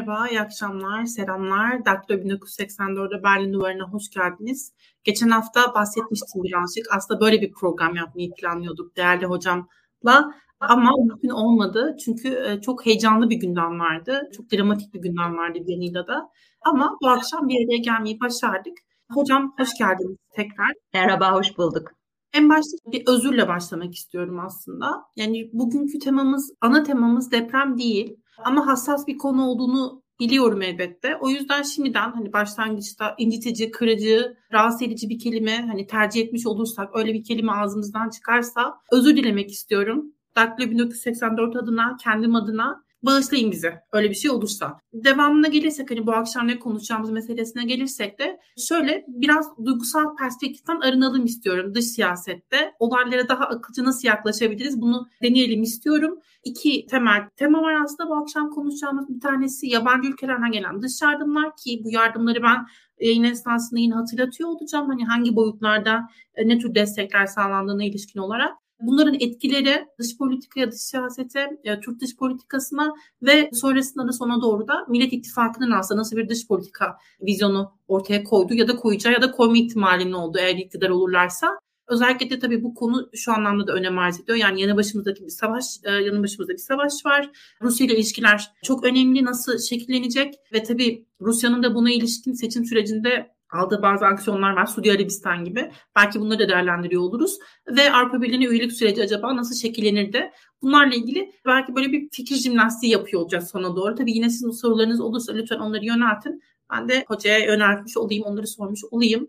[0.00, 1.84] Merhaba, iyi akşamlar, selamlar.
[1.84, 4.72] Daktilo 1984'de Berlin Duvarı'na hoş geldiniz.
[5.04, 6.86] Geçen hafta bahsetmiştim birazcık.
[6.90, 10.34] Aslında böyle bir program yapmayı planlıyorduk değerli hocamla.
[10.60, 14.30] Ama mümkün olmadı çünkü e, çok heyecanlı bir gündem vardı.
[14.36, 16.30] Çok dramatik bir gündem vardı bir yanıyla da.
[16.62, 18.78] Ama bu akşam bir araya gelmeyi başardık.
[19.12, 20.72] Hocam hoş geldiniz tekrar.
[20.94, 21.92] Merhaba, hoş bulduk.
[22.32, 25.04] En başta bir özürle başlamak istiyorum aslında.
[25.16, 28.16] Yani bugünkü temamız, ana temamız deprem değil.
[28.44, 31.16] Ama hassas bir konu olduğunu biliyorum elbette.
[31.20, 36.96] O yüzden şimdiden hani başlangıçta incitici, kırıcı, rahatsız edici bir kelime hani tercih etmiş olursak
[36.96, 40.04] öyle bir kelime ağzımızdan çıkarsa özür dilemek istiyorum.
[40.36, 44.80] Daktilo 1984 adına, kendim adına bağışlayın bizi öyle bir şey olursa.
[44.92, 51.24] Devamına gelirsek hani bu akşam ne konuşacağımız meselesine gelirsek de şöyle biraz duygusal perspektiften arınalım
[51.24, 52.74] istiyorum dış siyasette.
[52.78, 56.18] Olaylara daha akılcı nasıl yaklaşabiliriz bunu deneyelim istiyorum.
[56.44, 61.56] İki temel tema var aslında bu akşam konuşacağımız bir tanesi yabancı ülkelerden gelen dış yardımlar
[61.56, 62.66] ki bu yardımları ben
[63.00, 64.88] yayın esnasında yine hatırlatıyor olacağım.
[64.88, 68.52] Hani hangi boyutlarda e, ne tür destekler sağlandığına ilişkin olarak.
[68.80, 74.68] Bunların etkileri dış politikaya, dış siyasete, e, Türk dış politikasına ve sonrasında da sona doğru
[74.68, 79.22] da Millet İttifakı'nın aslında nasıl bir dış politika vizyonu ortaya koydu ya da koyacağı ya
[79.22, 81.58] da koyma ihtimalinin olduğu eğer iktidar olurlarsa.
[81.90, 84.38] Özellikle de tabii bu konu şu anlamda da önem arz ediyor.
[84.38, 87.30] Yani yanı başımızdaki bir savaş, e, yanı başımızda bir savaş var.
[87.62, 89.24] Rusya ile ilişkiler çok önemli.
[89.24, 90.34] Nasıl şekillenecek?
[90.52, 94.66] Ve tabii Rusya'nın da buna ilişkin seçim sürecinde aldığı bazı aksiyonlar var.
[94.66, 95.72] Suudi Arabistan gibi.
[95.96, 97.38] Belki bunları da değerlendiriyor oluruz.
[97.76, 100.30] Ve Avrupa Birliği'ne üyelik süreci acaba nasıl şekillenirdi?
[100.62, 103.94] Bunlarla ilgili belki böyle bir fikir jimnastiği yapıyor olacağız sona doğru.
[103.94, 106.42] Tabii yine sizin sorularınız olursa lütfen onları yöneltin.
[106.72, 109.28] Ben de hocaya yöneltmiş olayım, onları sormuş olayım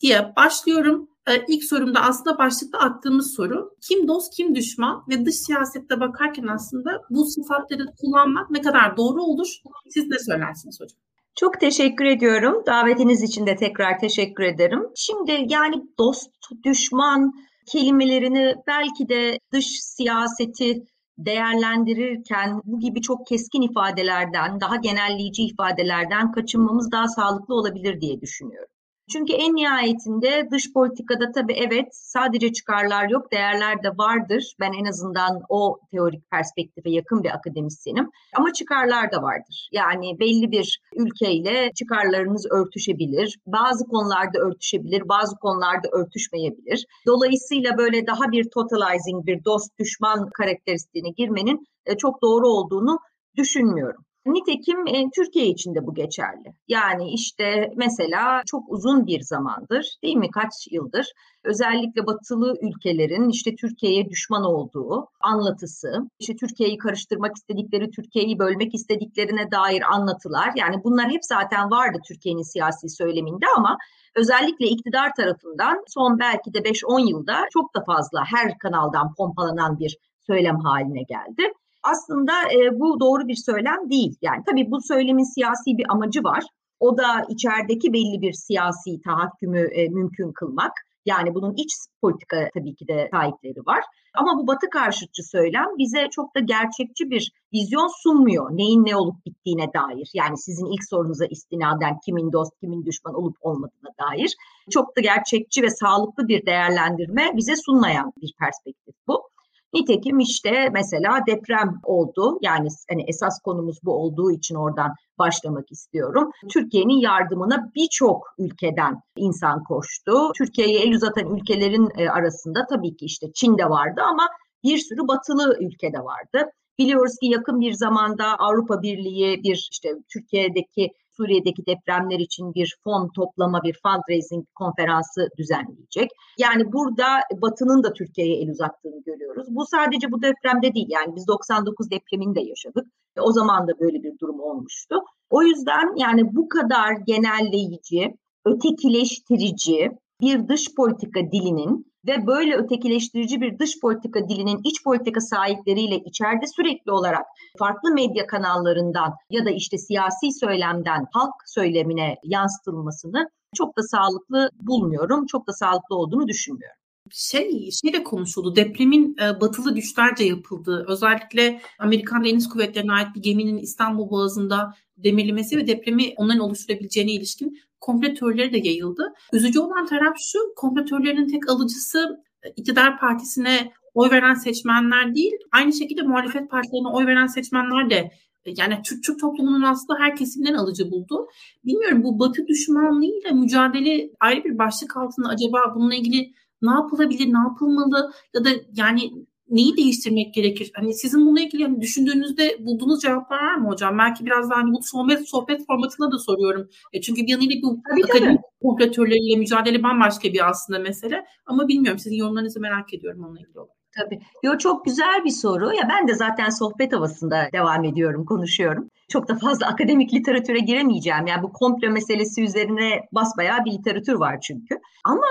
[0.00, 1.08] diye başlıyorum.
[1.28, 6.46] Ee, ilk sorumda aslında başlıkta attığımız soru kim dost kim düşman ve dış siyasette bakarken
[6.46, 9.48] aslında bu sıfatları kullanmak ne kadar doğru olur?
[9.90, 11.07] Siz ne söylersiniz hocam?
[11.38, 12.62] Çok teşekkür ediyorum.
[12.66, 14.82] Davetiniz için de tekrar teşekkür ederim.
[14.96, 16.30] Şimdi yani dost,
[16.64, 17.32] düşman
[17.66, 20.82] kelimelerini belki de dış siyaseti
[21.18, 28.68] değerlendirirken bu gibi çok keskin ifadelerden, daha genelleyici ifadelerden kaçınmamız daha sağlıklı olabilir diye düşünüyorum.
[29.12, 34.54] Çünkü en nihayetinde dış politikada tabii evet sadece çıkarlar yok, değerler de vardır.
[34.60, 38.10] Ben en azından o teorik perspektife yakın bir akademisyenim.
[38.36, 39.68] Ama çıkarlar da vardır.
[39.72, 43.38] Yani belli bir ülkeyle çıkarlarınız örtüşebilir.
[43.46, 46.86] Bazı konularda örtüşebilir, bazı konularda örtüşmeyebilir.
[47.06, 52.98] Dolayısıyla böyle daha bir totalizing, bir dost düşman karakteristiğine girmenin e, çok doğru olduğunu
[53.36, 54.04] düşünmüyorum.
[54.32, 56.52] Nitekim e, Türkiye için de bu geçerli.
[56.68, 61.12] Yani işte mesela çok uzun bir zamandır değil mi kaç yıldır
[61.44, 69.50] özellikle batılı ülkelerin işte Türkiye'ye düşman olduğu anlatısı, işte Türkiye'yi karıştırmak istedikleri, Türkiye'yi bölmek istediklerine
[69.50, 70.52] dair anlatılar.
[70.56, 73.76] Yani bunlar hep zaten vardı Türkiye'nin siyasi söyleminde ama
[74.14, 79.98] özellikle iktidar tarafından son belki de 5-10 yılda çok da fazla her kanaldan pompalanan bir
[80.26, 81.52] söylem haline geldi
[81.82, 84.16] aslında e, bu doğru bir söylem değil.
[84.22, 86.44] Yani tabii bu söylemin siyasi bir amacı var.
[86.80, 90.72] O da içerideki belli bir siyasi tahakkümü e, mümkün kılmak.
[91.06, 91.72] Yani bunun iç
[92.02, 93.84] politika tabii ki de sahipleri var.
[94.14, 98.50] Ama bu batı karşıtçı söylem bize çok da gerçekçi bir vizyon sunmuyor.
[98.50, 100.10] Neyin ne olup bittiğine dair.
[100.14, 104.36] Yani sizin ilk sorunuza istinaden kimin dost, kimin düşman olup olmadığına dair.
[104.70, 109.28] Çok da gerçekçi ve sağlıklı bir değerlendirme bize sunmayan bir perspektif bu.
[109.74, 112.38] Nitekim işte mesela deprem oldu.
[112.42, 116.30] Yani hani esas konumuz bu olduğu için oradan başlamak istiyorum.
[116.52, 120.32] Türkiye'nin yardımına birçok ülkeden insan koştu.
[120.38, 124.28] Türkiye'ye el uzatan ülkelerin e, arasında tabii ki işte Çin de vardı ama
[124.64, 126.50] bir sürü batılı ülkede vardı.
[126.78, 133.10] Biliyoruz ki yakın bir zamanda Avrupa Birliği bir işte Türkiye'deki Suriye'deki depremler için bir fon
[133.16, 136.10] toplama, bir fundraising konferansı düzenleyecek.
[136.38, 137.06] Yani burada
[137.42, 139.46] Batı'nın da Türkiye'ye el uzattığını görüyoruz.
[139.50, 142.86] Bu sadece bu depremde değil yani biz 99 depremini de yaşadık.
[143.20, 144.96] O zaman da böyle bir durum olmuştu.
[145.30, 148.14] O yüzden yani bu kadar genelleyici,
[148.44, 149.90] ötekileştirici
[150.20, 156.46] bir dış politika dilinin ve böyle ötekileştirici bir dış politika dilinin iç politika sahipleriyle içeride
[156.56, 157.26] sürekli olarak
[157.58, 165.26] farklı medya kanallarından ya da işte siyasi söylemden halk söylemine yansıtılmasını çok da sağlıklı bulmuyorum.
[165.26, 166.78] Çok da sağlıklı olduğunu düşünmüyorum
[167.10, 168.56] şey şey de konuşuldu.
[168.56, 175.56] Depremin e, batılı güçlerce yapıldığı, özellikle Amerikan Deniz Kuvvetleri'ne ait bir geminin İstanbul Boğazı'nda demirlemesi
[175.56, 179.14] ve depremi onların oluşturabileceğine ilişkin komplo teorileri de yayıldı.
[179.32, 185.32] Üzücü olan taraf şu, komplo teorilerinin tek alıcısı e, iktidar partisine oy veren seçmenler değil,
[185.52, 188.10] aynı şekilde muhalefet partilerine oy veren seçmenler de
[188.56, 191.26] yani Türk, Türk toplumunun aslında her kesimden alıcı buldu.
[191.64, 196.32] Bilmiyorum bu batı düşmanlığıyla mücadele ayrı bir başlık altında acaba bununla ilgili
[196.62, 199.12] ne yapılabilir, ne yapılmalı ya da yani
[199.50, 200.70] neyi değiştirmek gerekir?
[200.74, 203.98] Hani sizin bununla ilgili hani düşündüğünüzde bulduğunuz cevaplar var mı hocam?
[203.98, 206.68] Belki biraz daha hani bu sohbet sohbet formatında da soruyorum.
[206.92, 211.24] E çünkü bir yanıyla bu tabii, akademik kompletörleriyle mücadele bambaşka bir aslında mesele.
[211.46, 213.78] Ama bilmiyorum sizin yorumlarınızı merak ediyorum onunla ilgili olarak.
[213.96, 214.20] Tabii.
[214.42, 215.74] Yo çok güzel bir soru.
[215.74, 218.90] Ya ben de zaten sohbet havasında devam ediyorum, konuşuyorum.
[219.08, 221.26] Çok da fazla akademik literatüre giremeyeceğim.
[221.26, 224.78] Yani bu komplo meselesi üzerine basbayağı bir literatür var çünkü.
[225.04, 225.26] Ama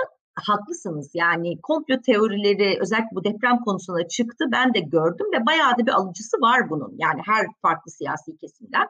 [0.46, 1.10] haklısınız.
[1.14, 4.44] Yani komplo teorileri özellikle bu deprem konusuna çıktı.
[4.52, 6.94] Ben de gördüm ve bayağı da bir alıcısı var bunun.
[6.98, 8.86] Yani her farklı siyasi kesimden.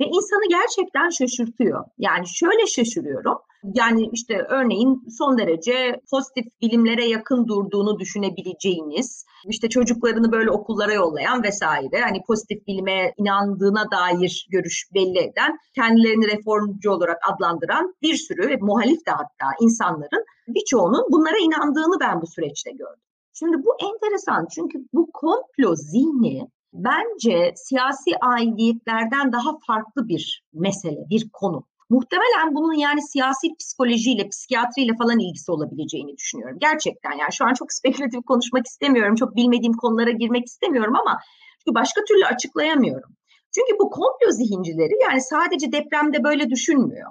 [0.00, 1.84] Ve insanı gerçekten şaşırtıyor.
[1.98, 3.38] Yani şöyle şaşırıyorum.
[3.74, 11.42] Yani işte örneğin son derece pozitif bilimlere yakın durduğunu düşünebileceğiniz, işte çocuklarını böyle okullara yollayan
[11.42, 18.58] vesaire, hani pozitif bilime inandığına dair görüş belli eden, kendilerini reformcu olarak adlandıran bir sürü
[18.60, 23.02] muhalif de hatta insanların birçoğunun bunlara inandığını ben bu süreçte gördüm.
[23.32, 31.30] Şimdi bu enteresan çünkü bu komplo zihni bence siyasi aidiyetlerden daha farklı bir mesele, bir
[31.32, 31.64] konu.
[31.90, 36.58] Muhtemelen bunun yani siyasi psikolojiyle, psikiyatriyle falan ilgisi olabileceğini düşünüyorum.
[36.60, 41.18] Gerçekten yani şu an çok spekülatif konuşmak istemiyorum, çok bilmediğim konulara girmek istemiyorum ama
[41.64, 43.10] çünkü başka türlü açıklayamıyorum.
[43.54, 47.10] Çünkü bu komplo zihincileri yani sadece depremde böyle düşünmüyor.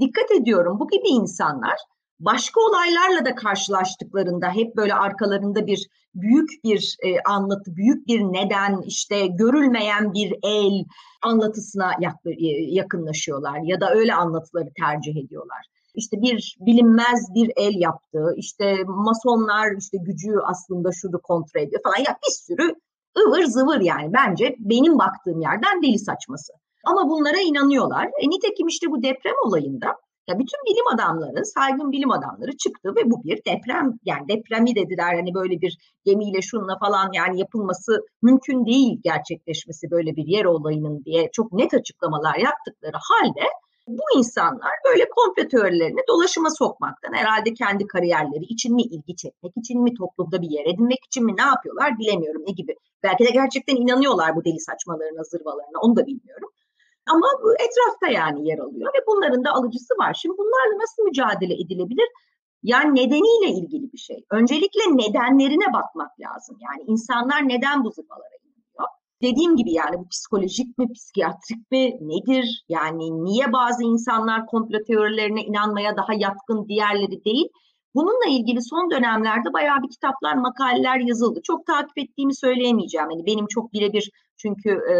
[0.00, 1.78] Dikkat ediyorum bu gibi insanlar
[2.20, 8.82] başka olaylarla da karşılaştıklarında hep böyle arkalarında bir büyük bir e, anlatı, büyük bir neden,
[8.86, 10.84] işte görülmeyen bir el
[11.22, 11.92] anlatısına
[12.26, 15.66] e, yakınlaşıyorlar ya da öyle anlatıları tercih ediyorlar.
[15.94, 21.98] İşte bir bilinmez bir el yaptı, işte masonlar işte gücü aslında şunu kontrol ediyor falan
[21.98, 22.74] ya bir sürü
[23.18, 26.52] ıvır zıvır yani bence benim baktığım yerden deli saçması.
[26.84, 28.06] Ama bunlara inanıyorlar.
[28.06, 29.96] E, nitekim işte bu deprem olayında
[30.28, 35.14] ya bütün bilim adamları, saygın bilim adamları çıktı ve bu bir deprem yani depremi dediler
[35.14, 41.04] hani böyle bir gemiyle şunla falan yani yapılması mümkün değil gerçekleşmesi böyle bir yer olayının
[41.04, 43.46] diye çok net açıklamalar yaptıkları halde
[43.88, 49.82] bu insanlar böyle komplo teorilerini dolaşıma sokmaktan herhalde kendi kariyerleri için mi ilgi çekmek için
[49.82, 52.74] mi toplumda bir yer edinmek için mi ne yapıyorlar bilemiyorum ne gibi.
[53.02, 56.48] Belki de gerçekten inanıyorlar bu deli saçmalarına zırvalarına onu da bilmiyorum.
[57.10, 60.14] Ama etrafta yani yer alıyor ve bunların da alıcısı var.
[60.14, 62.08] Şimdi bunlarla nasıl mücadele edilebilir?
[62.62, 64.24] Yani nedeniyle ilgili bir şey.
[64.30, 66.56] Öncelikle nedenlerine bakmak lazım.
[66.60, 68.88] Yani insanlar neden bu zırvalara inanıyor?
[69.22, 72.64] Dediğim gibi yani bu psikolojik mi, psikiyatrik mi, nedir?
[72.68, 77.48] Yani niye bazı insanlar komplo teorilerine inanmaya daha yatkın, diğerleri değil?
[77.94, 81.40] Bununla ilgili son dönemlerde bayağı bir kitaplar, makaleler yazıldı.
[81.42, 83.10] Çok takip ettiğimi söyleyemeyeceğim.
[83.10, 84.94] Yani benim çok birebir çünkü e,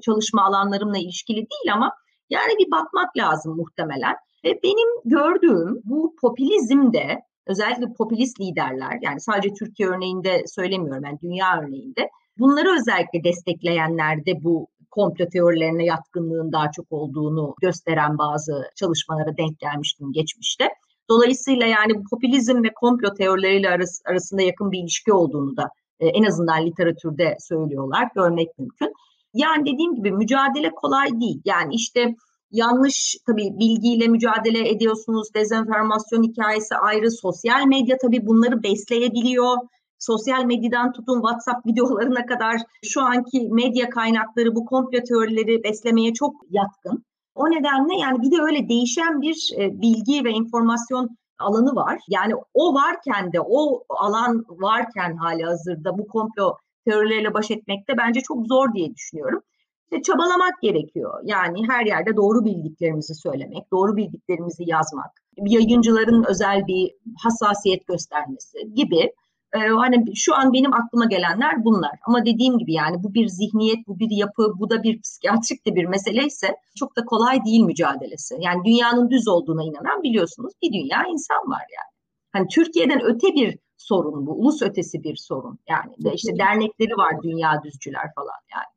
[0.00, 1.92] çalışma alanlarımla ilişkili değil ama
[2.30, 4.16] yani bir bakmak lazım muhtemelen.
[4.44, 11.60] Ve benim gördüğüm bu popülizmde özellikle popülist liderler yani sadece Türkiye örneğinde söylemiyorum yani dünya
[11.60, 19.58] örneğinde bunları özellikle destekleyenlerde bu komplo teorilerine yatkınlığın daha çok olduğunu gösteren bazı çalışmalara denk
[19.58, 20.68] gelmiştim geçmişte.
[21.08, 26.22] Dolayısıyla yani popülizm ve komplo teorileriyle arası, arasında yakın bir ilişki olduğunu da e, en
[26.22, 28.92] azından literatürde söylüyorlar, görmek mümkün.
[29.34, 31.40] Yani dediğim gibi mücadele kolay değil.
[31.44, 32.14] Yani işte
[32.50, 35.34] yanlış tabii bilgiyle mücadele ediyorsunuz.
[35.34, 37.10] Dezenformasyon hikayesi ayrı.
[37.10, 39.56] Sosyal medya tabii bunları besleyebiliyor.
[39.98, 46.34] Sosyal medyadan tutun WhatsApp videolarına kadar şu anki medya kaynakları bu komplo teorileri beslemeye çok
[46.50, 47.04] yatkın.
[47.34, 52.00] O nedenle yani bir de öyle değişen bir e, bilgi ve informasyon alanı var.
[52.08, 56.56] Yani o varken de o alan varken hali hazırda bu komplo
[56.88, 59.42] teorileriyle baş etmekte bence çok zor diye düşünüyorum.
[59.84, 61.20] İşte çabalamak gerekiyor.
[61.24, 69.12] Yani her yerde doğru bildiklerimizi söylemek, doğru bildiklerimizi yazmak, yayıncıların özel bir hassasiyet göstermesi gibi
[69.54, 71.90] ee, hani şu an benim aklıma gelenler bunlar.
[72.06, 75.74] Ama dediğim gibi yani bu bir zihniyet, bu bir yapı, bu da bir psikiyatrik de
[75.74, 78.36] bir mesele ise çok da kolay değil mücadelesi.
[78.40, 81.90] Yani dünyanın düz olduğuna inanan biliyorsunuz bir dünya insan var yani.
[82.32, 85.58] Hani Türkiye'den öte bir sorun bu, ulus ötesi bir sorun.
[85.68, 88.70] Yani de işte dernekleri var dünya düzcüler falan yani.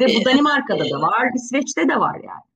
[0.00, 2.47] Ve bu Danimarka'da da var, İsveç'te de var yani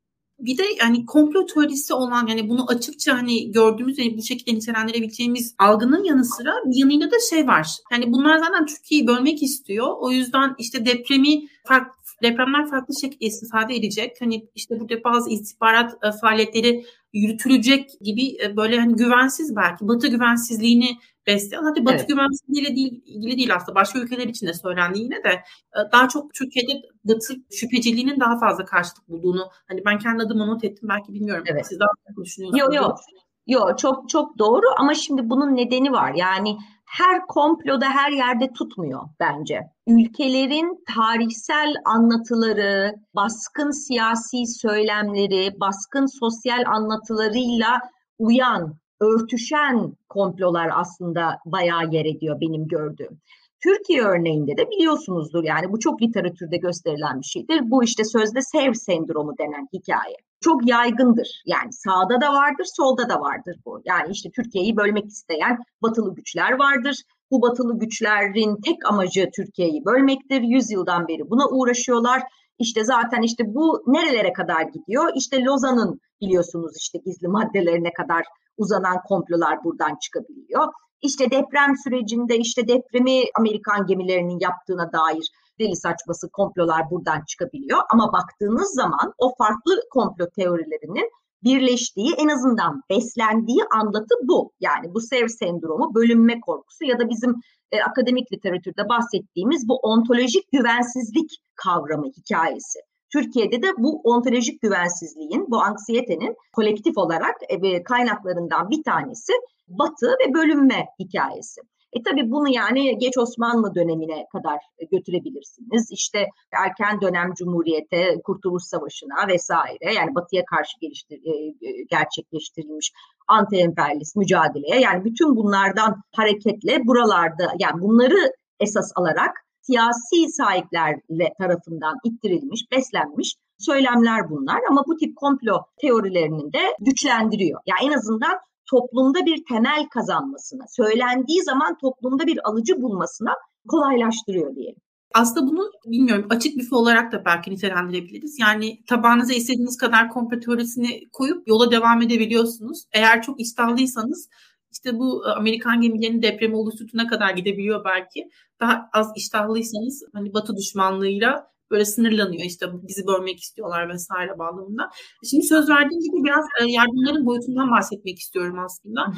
[0.42, 5.54] bir de yani komplo teorisi olan yani bunu açıkça hani gördüğümüz ve bu şekilde nitelendirebileceğimiz
[5.58, 7.76] algının yanı sıra bir yanıyla da şey var.
[7.92, 9.86] Yani bunlar zaten Türkiye'yi bölmek istiyor.
[10.00, 14.16] O yüzden işte depremi farklı depremler farklı şekilde istifade edecek.
[14.20, 20.08] Hani işte burada bazı istihbarat e, faaliyetleri yürütülecek gibi e, böyle hani güvensiz belki batı
[20.08, 22.08] güvensizliğini besleyen hadi batı evet.
[22.08, 25.30] güvensizliğiyle değil, ilgili değil aslında başka ülkeler için de söylendi yine de
[25.76, 26.72] e, daha çok Türkiye'de
[27.04, 31.66] batı şüpheciliğinin daha fazla karşılık bulduğunu hani ben kendi adıma not ettim belki bilmiyorum evet.
[31.66, 32.60] siz daha düşünüyorsunuz.
[32.60, 32.98] Yok yok.
[33.46, 36.14] Yok çok çok doğru ama şimdi bunun nedeni var.
[36.14, 36.58] Yani
[36.92, 39.60] her komploda her yerde tutmuyor bence.
[39.86, 47.80] Ülkelerin tarihsel anlatıları, baskın siyasi söylemleri, baskın sosyal anlatılarıyla
[48.18, 53.20] uyan, örtüşen komplolar aslında bayağı yer ediyor benim gördüğüm.
[53.62, 57.70] Türkiye örneğinde de biliyorsunuzdur yani bu çok literatürde gösterilen bir şeydir.
[57.70, 60.16] Bu işte sözde sev sendromu denen hikaye.
[60.42, 61.42] Çok yaygındır.
[61.46, 63.80] Yani sağda da vardır, solda da vardır bu.
[63.84, 66.96] Yani işte Türkiye'yi bölmek isteyen batılı güçler vardır.
[67.30, 70.40] Bu batılı güçlerin tek amacı Türkiye'yi bölmektir.
[70.42, 72.22] Yüzyıldan beri buna uğraşıyorlar.
[72.58, 75.10] İşte zaten işte bu nerelere kadar gidiyor?
[75.14, 78.24] İşte Lozan'ın biliyorsunuz işte gizli maddelerine kadar
[78.56, 80.72] uzanan komplolar buradan çıkabiliyor.
[81.02, 87.78] İşte deprem sürecinde işte depremi Amerikan gemilerinin yaptığına dair deli saçması komplolar buradan çıkabiliyor.
[87.92, 91.10] Ama baktığınız zaman o farklı komplo teorilerinin
[91.44, 94.52] birleştiği en azından beslendiği anlatı bu.
[94.60, 97.34] Yani bu sev sendromu, bölünme korkusu ya da bizim
[97.72, 102.78] e, akademik literatürde bahsettiğimiz bu ontolojik güvensizlik kavramı hikayesi.
[103.12, 109.32] Türkiye'de de bu ontolojik güvensizliğin, bu anksiyetenin kolektif olarak e, kaynaklarından bir tanesi
[109.68, 111.60] batı ve bölünme hikayesi.
[111.92, 114.58] E tabii bunu yani geç Osmanlı dönemine kadar
[114.92, 115.90] götürebilirsiniz.
[115.90, 122.92] İşte erken dönem Cumhuriyete, Kurtuluş Savaşı'na vesaire yani batıya karşı geliştir, e, e, gerçekleştirilmiş
[123.28, 132.60] anti-emperyalist mücadeleye yani bütün bunlardan hareketle buralarda yani bunları esas alarak siyasi sahiplerle tarafından ittirilmiş,
[132.72, 137.60] beslenmiş söylemler bunlar ama bu tip komplo teorilerinin de güçlendiriyor.
[137.66, 138.38] Yani en azından
[138.72, 143.32] toplumda bir temel kazanmasına, söylendiği zaman toplumda bir alıcı bulmasına
[143.68, 144.80] kolaylaştırıyor diyelim.
[145.14, 148.38] Aslında bunu bilmiyorum açık büfe olarak da belki nitelendirebiliriz.
[148.40, 152.84] Yani tabağınıza istediğiniz kadar komplo teorisini koyup yola devam edebiliyorsunuz.
[152.92, 154.28] Eğer çok iştahlıysanız
[154.72, 158.28] işte bu Amerikan gemilerinin depremi oluşturduğuna kadar gidebiliyor belki.
[158.60, 162.44] Daha az iştahlıysanız hani Batı düşmanlığıyla böyle sınırlanıyor.
[162.44, 164.90] İşte bizi bölmek istiyorlar vesaire bağlamında.
[165.30, 169.12] Şimdi söz verdiğim gibi biraz e, yardımların boyutundan bahsetmek istiyorum aslında.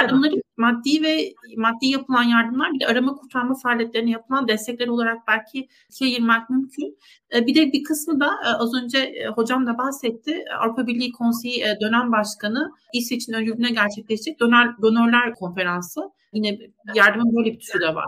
[0.00, 5.68] Yardımları maddi ve maddi yapılan yardımlar bir de arama kurtarma faaliyetlerine yapılan destekler olarak belki
[5.90, 6.98] ikiye ayırmak mümkün.
[7.34, 10.44] E, bir de bir kısmı da e, az önce hocam da bahsetti.
[10.60, 16.00] Avrupa Birliği Konseyi dönem başkanı İsveç'in öncülüğüne gerçekleşecek Döner, Donörler Konferansı.
[16.32, 16.58] Yine
[16.94, 18.04] yardımın böyle bir türü de var.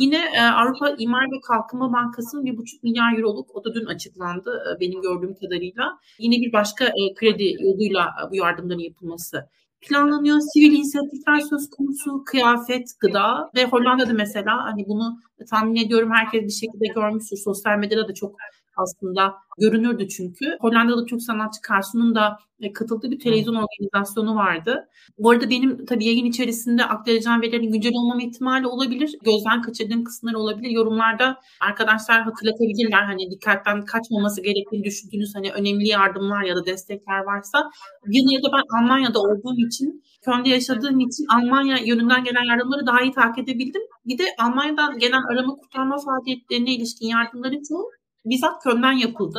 [0.00, 4.62] Yine e, Avrupa İmar ve Kalkınma Bankası'nın bir buçuk milyar euroluk, o da dün açıklandı
[4.68, 5.98] e, benim gördüğüm kadarıyla.
[6.18, 9.48] Yine bir başka e, kredi yoluyla e, bu yardımların yapılması
[9.80, 10.40] planlanıyor.
[10.52, 16.66] Sivil inisiyatifler söz konusu, kıyafet, gıda ve Hollanda'da mesela hani bunu tahmin ediyorum herkes bir
[16.66, 17.36] şekilde görmüştür.
[17.36, 18.36] Sosyal medyada da çok
[18.76, 20.56] aslında görünürdü çünkü.
[20.60, 24.88] Hollandalı Türk sanatçı Karsu'nun da e, katıldığı bir televizyon organizasyonu vardı.
[25.18, 29.18] Bu arada benim tabii yayın içerisinde aktaracağım verilerin güncel olmama ihtimali olabilir.
[29.24, 30.70] Gözden kaçırdığım kısımlar olabilir.
[30.70, 33.02] Yorumlarda arkadaşlar hatırlatabilirler.
[33.02, 37.70] Hani dikkatten kaçmaması gerektiğini düşündüğünüz hani önemli yardımlar ya da destekler varsa.
[38.06, 43.00] Yine ya da ben Almanya'da olduğum için Köln'de yaşadığım için Almanya yönünden gelen yardımları daha
[43.02, 43.82] iyi takip edebildim.
[44.06, 47.90] Bir de Almanya'dan gelen arama kurtarma faaliyetlerine ilişkin yardımların çoğu
[48.24, 49.38] bizzat Köln'den yapıldı.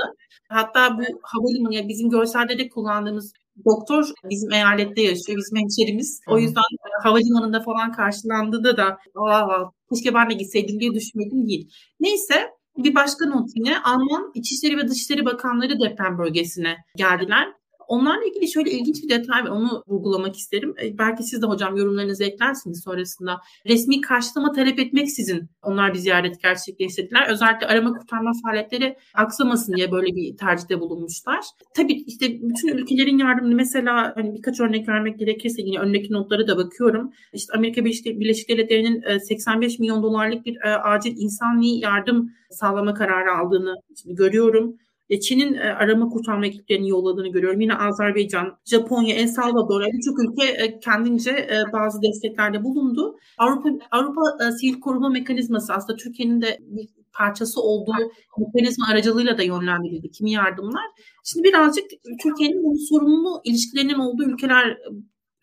[0.49, 3.33] Hatta bu havalimanı ya bizim görselde de kullandığımız
[3.65, 6.21] doktor bizim eyalette yaşıyor, bizim hemşerimiz.
[6.27, 6.61] O yüzden
[7.03, 11.69] havalimanında falan karşılandığında da aa, keşke ben de gitseydim diye düşünmedim değil.
[11.99, 17.47] Neyse bir başka not yine Alman İçişleri ve Dışişleri Bakanları deprem bölgesine geldiler.
[17.91, 19.49] Onlarla ilgili şöyle ilginç bir detay var.
[19.49, 20.73] Onu vurgulamak isterim.
[20.83, 23.41] E, belki siz de hocam yorumlarınızı eklersiniz sonrasında.
[23.67, 27.29] Resmi karşılama talep etmeksizin onlar bir ziyaret gerçekleştirdiler.
[27.29, 31.39] Özellikle arama kurtarma faaliyetleri aksamasın diye böyle bir tercihte bulunmuşlar.
[31.75, 36.57] Tabii işte bütün ülkelerin yardımını mesela hani birkaç örnek vermek gerekirse yine öndeki notları da
[36.57, 37.11] bakıyorum.
[37.33, 43.37] İşte Amerika Birleşik Devletleri'nin 85 e, milyon dolarlık bir e, acil insani yardım sağlama kararı
[43.37, 44.77] aldığını görüyorum.
[45.11, 47.61] E, Çin'in e, arama kurtarma ekiplerini yolladığını görüyorum.
[47.61, 53.15] Yine Azerbaycan, Japonya, El Salvador birçok ülke e, kendince bazı desteklerde bulundu.
[53.37, 54.21] Avrupa Avrupa
[54.59, 60.85] Sivil Koruma Mekanizması aslında Türkiye'nin de bir parçası olduğu mekanizma aracılığıyla da yönlendirildi kimi yardımlar.
[61.23, 61.85] Şimdi birazcık
[62.23, 64.77] Türkiye'nin bu sorumlu ilişkilerinin olduğu ülkeler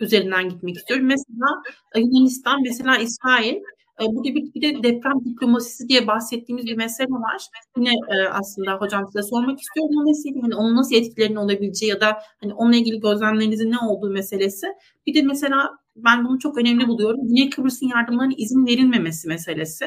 [0.01, 1.07] üzerinden gitmek istiyorum.
[1.07, 1.63] Mesela
[1.97, 3.57] Yunanistan, mesela İsrail
[4.01, 7.43] E, burada bir, bir de deprem diplomasisi diye bahsettiğimiz bir mesele var.
[7.77, 10.43] Yine e, aslında hocam size sormak istiyorum o meseleyi.
[10.43, 14.67] Hani onun nasıl etkilerinin olabileceği ya da hani onunla ilgili gözlemlerinizin ne olduğu meselesi.
[15.07, 17.21] Bir de mesela ben bunu çok önemli buluyorum.
[17.29, 19.87] Güney Kıbrıs'ın yardımlarına izin verilmemesi meselesi.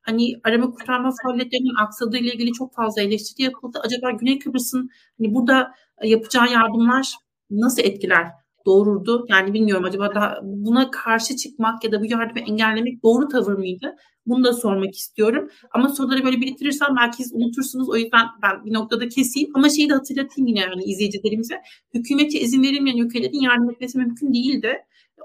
[0.00, 3.80] Hani arama kurtarma faaliyetlerinin aksadığı ile ilgili çok fazla eleştiri yapıldı.
[3.84, 7.14] Acaba Güney Kıbrıs'ın hani burada yapacağı yardımlar
[7.50, 9.26] nasıl etkiler doğururdu?
[9.28, 13.96] Yani bilmiyorum acaba daha buna karşı çıkmak ya da bu yardımı engellemek doğru tavır mıydı?
[14.26, 15.48] Bunu da sormak istiyorum.
[15.72, 17.88] Ama soruları böyle biriktirirsem belki siz unutursunuz.
[17.88, 19.50] O yüzden ben bir noktada keseyim.
[19.54, 21.54] Ama şeyi de hatırlatayım yine yani izleyicilerimize.
[21.94, 24.76] Hükümete izin verilmeyen ülkelerin yardım etmesi mümkün değildi.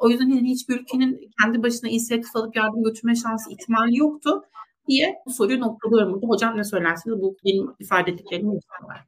[0.02, 4.42] O yüzden hiçbir ülkenin kendi başına inisiyatif alıp yardım götürme şansı ihtimali yoktu
[4.88, 6.28] diye bu soruyu noktalıyorum burada.
[6.28, 7.22] Hocam ne söylersiniz?
[7.22, 9.06] Bu benim ifade ettiklerim var.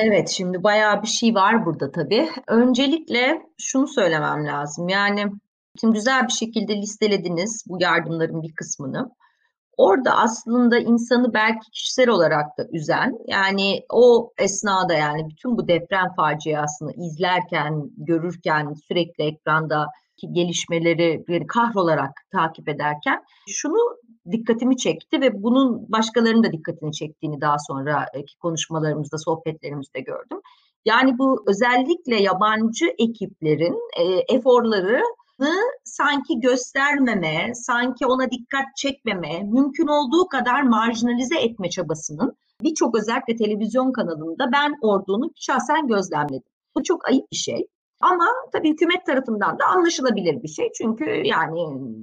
[0.00, 2.28] Evet, şimdi bayağı bir şey var burada tabii.
[2.48, 4.88] Öncelikle şunu söylemem lazım.
[4.88, 5.24] Yani
[5.80, 9.10] şimdi güzel bir şekilde listelediniz bu yardımların bir kısmını.
[9.76, 16.14] Orada aslında insanı belki kişisel olarak da üzen, yani o esnada yani bütün bu deprem
[16.16, 19.86] faciasını izlerken, görürken, sürekli ekranda
[20.32, 23.98] gelişmeleri yani kahrolarak takip ederken şunu
[24.32, 30.40] dikkatimi çekti ve bunun başkalarının da dikkatini çektiğini daha sonraki konuşmalarımızda, sohbetlerimizde gördüm.
[30.84, 35.02] Yani bu özellikle yabancı ekiplerin e, eforları
[35.84, 43.92] sanki göstermeme, sanki ona dikkat çekmeme, mümkün olduğu kadar marjinalize etme çabasının birçok özellikle televizyon
[43.92, 46.52] kanalında ben olduğunu şahsen gözlemledim.
[46.76, 47.66] Bu çok ayıp bir şey.
[48.02, 50.68] Ama tabii hükümet tarafından da anlaşılabilir bir şey.
[50.78, 51.60] Çünkü yani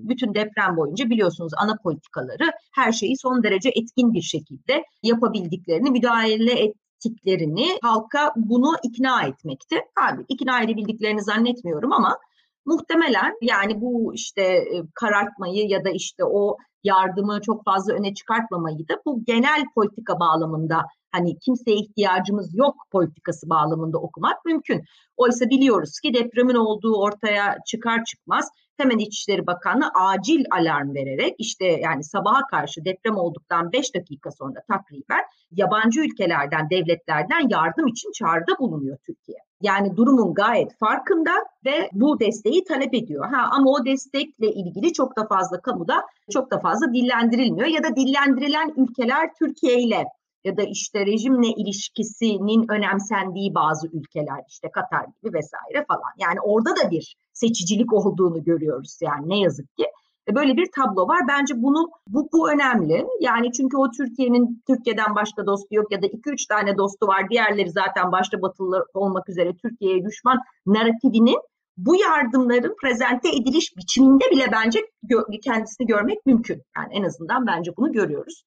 [0.10, 6.54] bütün deprem boyunca biliyorsunuz ana politikaları her şeyi son derece etkin bir şekilde yapabildiklerini, müdahale
[6.54, 9.76] ettiklerini halka bunu ikna etmekti.
[9.96, 12.18] Tabii ikna edebildiklerini zannetmiyorum ama
[12.66, 18.88] muhtemelen yani bu işte e, karartmayı ya da işte o yardımı çok fazla öne çıkartmamayı
[18.88, 24.84] da bu genel politika bağlamında hani kimseye ihtiyacımız yok politikası bağlamında okumak mümkün.
[25.18, 31.66] Oysa biliyoruz ki depremin olduğu ortaya çıkar çıkmaz hemen İçişleri Bakanlığı acil alarm vererek işte
[31.66, 38.60] yani sabaha karşı deprem olduktan 5 dakika sonra takriben yabancı ülkelerden, devletlerden yardım için çağrıda
[38.60, 39.38] bulunuyor Türkiye.
[39.62, 41.32] Yani durumun gayet farkında
[41.66, 43.26] ve bu desteği talep ediyor.
[43.26, 47.96] Ha ama o destekle ilgili çok da fazla kamuda çok da fazla dillendirilmiyor ya da
[47.96, 50.06] dillendirilen ülkeler Türkiye ile
[50.44, 56.14] ya da işte rejimle ilişkisinin önemsendiği bazı ülkeler işte Katar gibi vesaire falan.
[56.18, 59.86] Yani orada da bir seçicilik olduğunu görüyoruz yani ne yazık ki.
[60.30, 61.20] E, böyle bir tablo var.
[61.28, 63.08] Bence bunu bu, bu önemli.
[63.20, 67.30] Yani çünkü o Türkiye'nin Türkiye'den başka dostu yok ya da iki üç tane dostu var.
[67.30, 71.40] Diğerleri zaten başta Batılılar olmak üzere Türkiye'ye düşman narratifinin
[71.78, 76.62] bu yardımların prezente ediliş biçiminde bile bence gö- kendisini görmek mümkün.
[76.78, 78.44] Yani en azından bence bunu görüyoruz.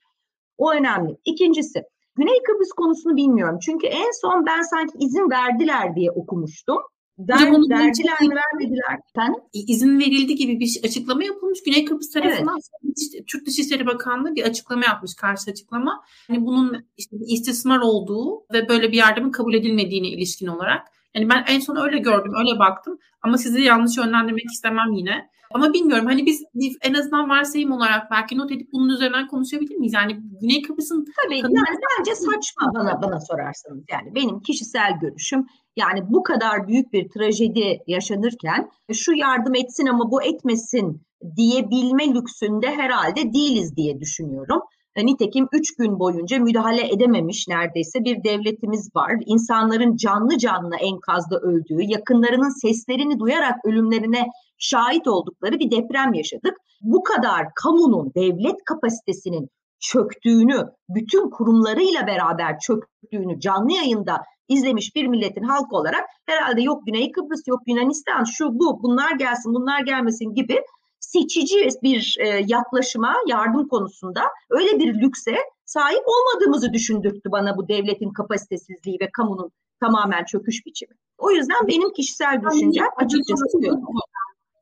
[0.59, 1.17] O önemli.
[1.25, 1.83] İkincisi,
[2.17, 3.59] Güney Kıbrıs konusunu bilmiyorum.
[3.63, 6.79] Çünkü en son ben sanki izin verdiler diye okumuştum.
[7.19, 8.99] Ver, verdiler mi vermediler?
[9.15, 9.41] Efendim?
[9.53, 11.63] İzin verildi gibi bir açıklama yapılmış.
[11.63, 13.27] Güney Kıbrıs tarafından evet.
[13.27, 16.05] Türk Dışişleri Bakanlığı bir açıklama yapmış, karşı açıklama.
[16.29, 20.87] Yani bunun işte bir istismar olduğu ve böyle bir yardımın kabul edilmediğine ilişkin olarak.
[21.15, 22.99] Yani ben en son öyle gördüm, öyle baktım.
[23.23, 25.31] Ama sizi yanlış yönlendirmek istemem yine.
[25.55, 29.93] Ama bilmiyorum hani biz, en azından varsayım olarak belki not edip bunun üzerinden konuşabilir miyiz?
[29.95, 31.05] Yani Güney Kıbrıs'ın...
[31.25, 31.55] Tabii kadın...
[31.55, 33.85] yani bence saçma bana, bana sorarsanız.
[33.93, 40.11] Yani benim kişisel görüşüm yani bu kadar büyük bir trajedi yaşanırken şu yardım etsin ama
[40.11, 41.03] bu etmesin
[41.37, 44.63] diyebilme lüksünde herhalde değiliz diye düşünüyorum.
[44.97, 49.13] Nitekim üç gün boyunca müdahale edememiş neredeyse bir devletimiz var.
[49.27, 54.27] İnsanların canlı canlı enkazda öldüğü, yakınlarının seslerini duyarak ölümlerine
[54.63, 56.57] şahit oldukları bir deprem yaşadık.
[56.81, 59.49] Bu kadar kamunun, devlet kapasitesinin
[59.81, 67.13] çöktüğünü, bütün kurumlarıyla beraber çöktüğünü canlı yayında izlemiş bir milletin halkı olarak herhalde yok Güney
[67.13, 70.61] Kıbrıs, yok Yunanistan, şu bu, bunlar gelsin, bunlar gelmesin gibi
[71.01, 78.13] seçici bir e, yaklaşıma yardım konusunda öyle bir lükse sahip olmadığımızı düşündürttü bana bu devletin
[78.13, 80.95] kapasitesizliği ve kamunun tamamen çöküş biçimi.
[81.19, 83.59] O yüzden benim kişisel düşüncem açıkçası.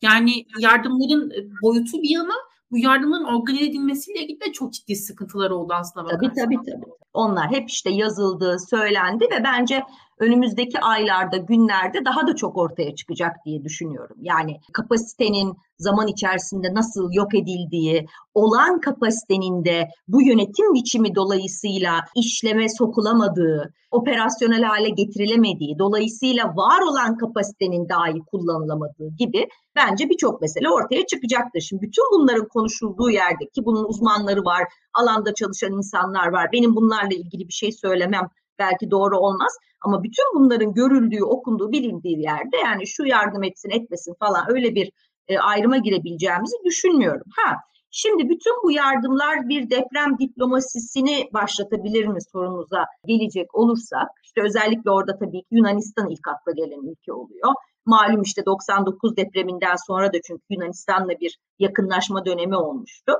[0.03, 2.35] Yani yardımların e, boyutu bir yana
[2.71, 6.09] bu yardımın organize edilmesiyle ilgili de çok ciddi sıkıntılar oldu aslında.
[6.09, 6.85] Tabii tabii tabii.
[7.13, 9.83] Onlar hep işte yazıldı, söylendi ve bence
[10.21, 14.17] önümüzdeki aylarda, günlerde daha da çok ortaya çıkacak diye düşünüyorum.
[14.21, 22.69] Yani kapasitenin zaman içerisinde nasıl yok edildiği, olan kapasitenin de bu yönetim biçimi dolayısıyla işleme
[22.69, 31.07] sokulamadığı, operasyonel hale getirilemediği, dolayısıyla var olan kapasitenin dahi kullanılamadığı gibi bence birçok mesele ortaya
[31.07, 31.61] çıkacaktır.
[31.61, 34.63] Şimdi bütün bunların konuşulduğu yerde ki bunun uzmanları var,
[34.95, 36.49] alanda çalışan insanlar var.
[36.53, 38.29] Benim bunlarla ilgili bir şey söylemem
[38.61, 44.15] belki doğru olmaz ama bütün bunların görüldüğü, okunduğu, bilindiği yerde yani şu yardım etsin, etmesin
[44.19, 44.91] falan öyle bir
[45.29, 47.27] e, ayrıma girebileceğimizi düşünmüyorum.
[47.37, 47.57] Ha,
[47.91, 55.19] şimdi bütün bu yardımlar bir deprem diplomasisini başlatabilir mi sorumuza gelecek olursak, işte özellikle orada
[55.19, 57.55] tabii ki Yunanistan ilk akla gelen ülke oluyor.
[57.87, 63.13] Malum işte 99 depreminden sonra da çünkü Yunanistan'la bir yakınlaşma dönemi olmuştu.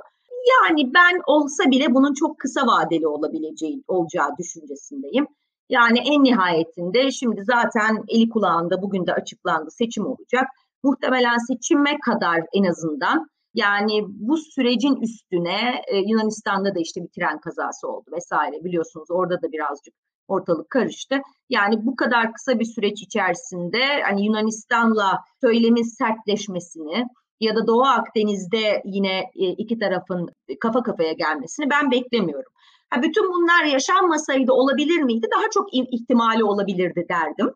[0.49, 5.27] Yani ben olsa bile bunun çok kısa vadeli olabileceği olacağı düşüncesindeyim.
[5.69, 10.47] Yani en nihayetinde şimdi zaten eli kulağında bugün de açıklandı seçim olacak.
[10.83, 17.39] Muhtemelen seçime kadar en azından yani bu sürecin üstüne e, Yunanistan'da da işte bir tren
[17.39, 19.93] kazası oldu vesaire biliyorsunuz orada da birazcık
[20.27, 21.21] ortalık karıştı.
[21.49, 27.05] Yani bu kadar kısa bir süreç içerisinde hani Yunanistan'la söylemin sertleşmesini
[27.41, 32.51] ya da Doğu Akdeniz'de yine e, iki tarafın kafa kafaya gelmesini ben beklemiyorum.
[32.89, 35.27] Ha, bütün bunlar yaşanmasaydı olabilir miydi?
[35.35, 37.53] Daha çok ihtimali olabilirdi derdim.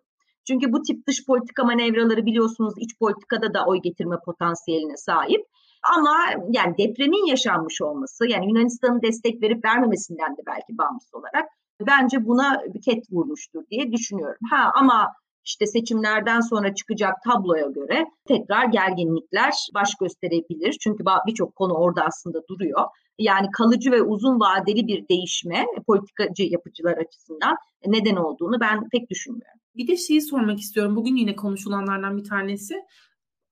[0.47, 5.45] Çünkü bu tip dış politika manevraları biliyorsunuz iç politikada da oy getirme potansiyeline sahip.
[5.97, 6.17] Ama
[6.49, 11.49] yani depremin yaşanmış olması yani Yunanistan'ın destek verip vermemesinden de belki bağımsız olarak
[11.87, 14.37] bence buna ket vurmuştur diye düşünüyorum.
[14.51, 15.13] Ha ama
[15.45, 20.77] işte seçimlerden sonra çıkacak tabloya göre tekrar gerginlikler baş gösterebilir.
[20.81, 22.81] Çünkü birçok konu orada aslında duruyor.
[23.19, 27.55] Yani kalıcı ve uzun vadeli bir değişme politikacı yapıcılar açısından
[27.85, 29.59] neden olduğunu ben pek düşünmüyorum.
[29.75, 30.95] Bir de şeyi sormak istiyorum.
[30.95, 32.75] Bugün yine konuşulanlardan bir tanesi.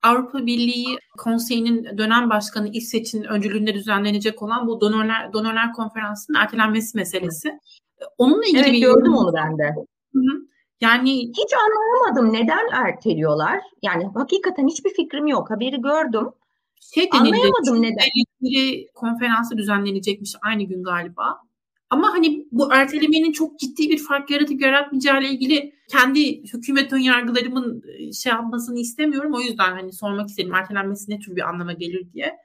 [0.02, 7.58] Avrupa Birliği Konseyi'nin dönem başkanı İsveç'in öncülüğünde düzenlenecek olan bu donörler donörler konferansının ertelenmesi meselesi.
[8.18, 9.74] Onunla ilgili evet, bir gördüm onu ben de.
[10.12, 10.53] Hı-hı.
[10.84, 13.60] Yani hiç anlayamadım neden erteliyorlar.
[13.82, 15.50] Yani hakikaten hiçbir fikrim yok.
[15.50, 16.28] Haberi gördüm.
[16.94, 18.06] Şey Anlayamadım neden.
[18.40, 21.40] Bir konferansı düzenlenecekmiş aynı gün galiba.
[21.90, 26.98] Ama hani bu ertelemenin çok ciddi bir fark yaratıp yaratmayacağı ile ilgili kendi hükümet ön
[26.98, 29.34] yargılarımın e, şey yapmasını istemiyorum.
[29.34, 32.36] O yüzden hani sormak istedim ertelenmesi ne tür bir anlama gelir diye.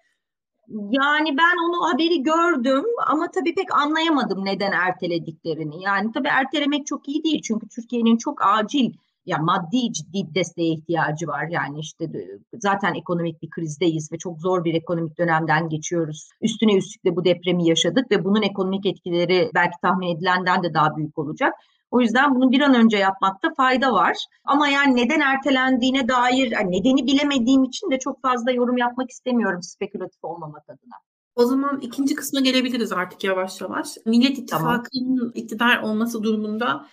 [0.69, 5.83] Yani ben onu haberi gördüm ama tabii pek anlayamadım neden ertelediklerini.
[5.83, 8.93] Yani tabii ertelemek çok iyi değil çünkü Türkiye'nin çok acil
[9.25, 11.47] ya maddi ciddi desteğe ihtiyacı var.
[11.49, 12.05] Yani işte
[12.53, 16.29] zaten ekonomik bir krizdeyiz ve çok zor bir ekonomik dönemden geçiyoruz.
[16.41, 20.95] Üstüne üstlük de bu depremi yaşadık ve bunun ekonomik etkileri belki tahmin edilenden de daha
[20.97, 21.53] büyük olacak.
[21.91, 24.17] O yüzden bunu bir an önce yapmakta fayda var.
[24.43, 29.63] Ama yani neden ertelendiğine dair yani nedeni bilemediğim için de çok fazla yorum yapmak istemiyorum
[29.63, 30.95] spekülatif olmamak adına.
[31.35, 33.87] O zaman ikinci kısma gelebiliriz artık yavaş yavaş.
[34.05, 35.31] Millet İttifakı'nın tamam.
[35.35, 36.85] iktidar olması durumunda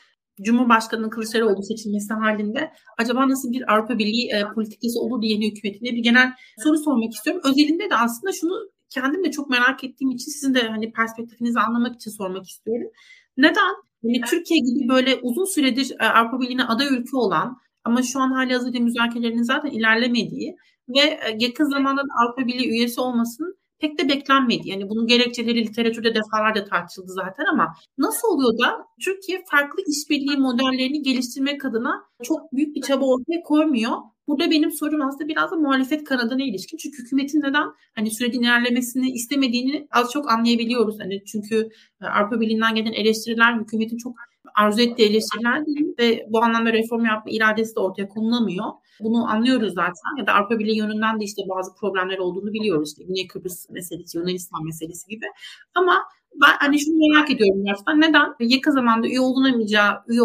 [0.43, 5.91] Cumhurbaşkanı Kılıçdaroğlu seçilmesi halinde acaba nasıl bir Avrupa Birliği e, politikası olur diye yeni hükümetine
[5.91, 7.43] bir genel soru sormak istiyorum.
[7.45, 11.95] Özelinde de aslında şunu kendim de çok merak ettiğim için sizin de hani perspektifinizi anlamak
[11.95, 12.91] için sormak istiyorum.
[13.37, 13.86] Neden?
[14.03, 18.31] Yani Türkiye gibi böyle uzun süredir e, Avrupa Birliği'ne aday ülke olan ama şu an
[18.31, 20.57] hali hazırda müzakerelerinin zaten ilerlemediği
[20.89, 24.69] ve e, yakın zamanda da Avrupa Birliği üyesi olmasının pek de beklenmedi.
[24.69, 31.03] Yani bunun gerekçeleri literatürde defalarca tartışıldı zaten ama nasıl oluyor da Türkiye farklı işbirliği modellerini
[31.03, 33.93] geliştirmek adına çok büyük bir çaba ortaya koymuyor?
[34.29, 36.77] Burada benim sorum aslında biraz da muhalefet kanadına ilişkin.
[36.77, 41.01] Çünkü hükümetin neden hani sürecin ilerlemesini istemediğini az çok anlayabiliyoruz.
[41.01, 41.69] Hani çünkü
[42.03, 44.17] e, Avrupa Birliği'nden gelen eleştiriler hükümetin çok
[44.55, 48.67] arzu ettiği eleştiriler değil ve bu anlamda reform yapma iradesi de ortaya konulamıyor.
[49.01, 52.89] Bunu anlıyoruz zaten ya da Avrupa Birliği yönünden de işte bazı problemler olduğunu biliyoruz.
[52.89, 55.27] İşte Güney Kıbrıs meselesi, Yunanistan meselesi gibi.
[55.75, 56.03] Ama
[56.35, 60.23] ben hani şunu merak ediyorum gerçekten neden yakın zamanda üye olunamayacağı, üye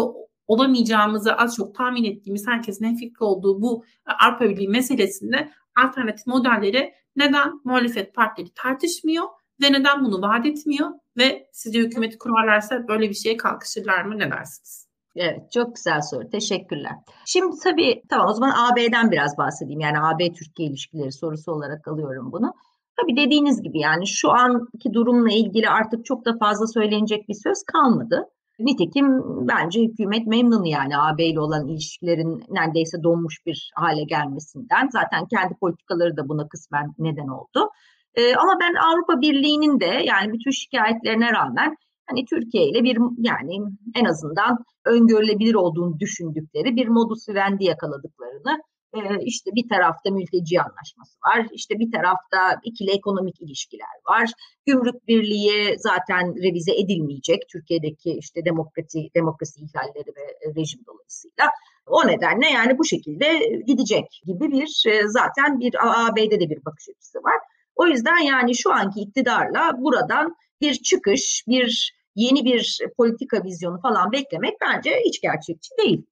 [0.52, 3.84] olamayacağımızı az çok tahmin ettiğimiz herkesin en fikri olduğu bu
[4.26, 5.50] Avrupa Birliği meselesinde
[5.84, 9.24] alternatif modelleri neden muhalefet partileri tartışmıyor
[9.62, 14.30] ve neden bunu vaat etmiyor ve sizce hükümeti kurarlarsa böyle bir şeye kalkışırlar mı ne
[14.30, 14.88] dersiniz?
[15.16, 16.30] Evet çok güzel soru.
[16.30, 16.92] Teşekkürler.
[17.26, 19.80] Şimdi tabii tamam o zaman AB'den biraz bahsedeyim.
[19.80, 22.54] Yani AB-Türkiye ilişkileri sorusu olarak alıyorum bunu.
[23.00, 27.62] Tabii dediğiniz gibi yani şu anki durumla ilgili artık çok da fazla söylenecek bir söz
[27.72, 28.28] kalmadı.
[28.64, 29.06] Nitekim
[29.48, 34.88] bence hükümet memnun yani AB ile olan ilişkilerin neredeyse donmuş bir hale gelmesinden.
[34.92, 37.70] Zaten kendi politikaları da buna kısmen neden oldu.
[38.14, 43.56] Ee, ama ben Avrupa Birliği'nin de yani bütün şikayetlerine rağmen hani Türkiye ile bir yani
[43.94, 48.62] en azından öngörülebilir olduğunu düşündükleri bir modus vivendi yakaladıklarını
[48.94, 54.30] ee, işte bir tarafta mülteci anlaşması var, işte bir tarafta ikili ekonomik ilişkiler var.
[54.66, 61.46] Gümrük Birliği zaten revize edilmeyecek Türkiye'deki işte demokrasi demokrasi ihlalleri ve rejim dolayısıyla.
[61.86, 66.88] O nedenle yani bu şekilde gidecek gibi bir e, zaten bir AB'de de bir bakış
[66.88, 67.38] açısı var.
[67.76, 74.12] O yüzden yani şu anki iktidarla buradan bir çıkış, bir yeni bir politika vizyonu falan
[74.12, 76.06] beklemek bence hiç gerçekçi değil.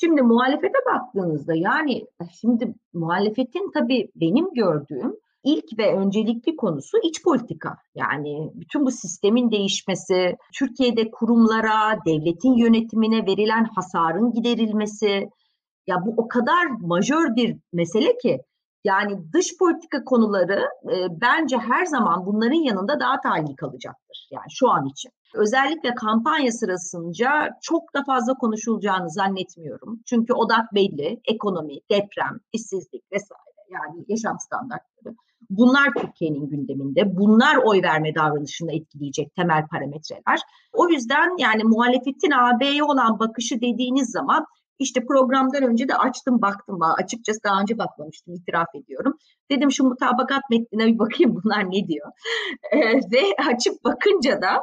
[0.00, 2.06] Şimdi muhalefete baktığınızda yani
[2.40, 7.76] şimdi muhalefetin tabii benim gördüğüm ilk ve öncelikli konusu iç politika.
[7.94, 15.28] Yani bütün bu sistemin değişmesi, Türkiye'de kurumlara, devletin yönetimine verilen hasarın giderilmesi,
[15.86, 18.40] ya bu o kadar majör bir mesele ki
[18.84, 24.28] yani dış politika konuları e, bence her zaman bunların yanında daha tali kalacaktır.
[24.30, 25.10] Yani şu an için.
[25.36, 27.28] Özellikle kampanya sırasınca
[27.62, 30.00] çok da fazla konuşulacağını zannetmiyorum.
[30.06, 31.20] Çünkü odak belli.
[31.24, 33.56] Ekonomi, deprem, işsizlik vesaire.
[33.70, 35.16] Yani yaşam standartları.
[35.50, 37.16] Bunlar Türkiye'nin gündeminde.
[37.16, 40.40] Bunlar oy verme davranışını etkileyecek temel parametreler.
[40.72, 44.46] O yüzden yani muhalefetin AB'ye olan bakışı dediğiniz zaman
[44.78, 46.78] işte programdan önce de açtım baktım.
[46.82, 49.18] Açıkçası daha önce bakmamıştım itiraf ediyorum.
[49.50, 52.10] Dedim şu mutabakat metnine bir bakayım bunlar ne diyor.
[52.72, 53.22] E, ve
[53.54, 54.62] açıp bakınca da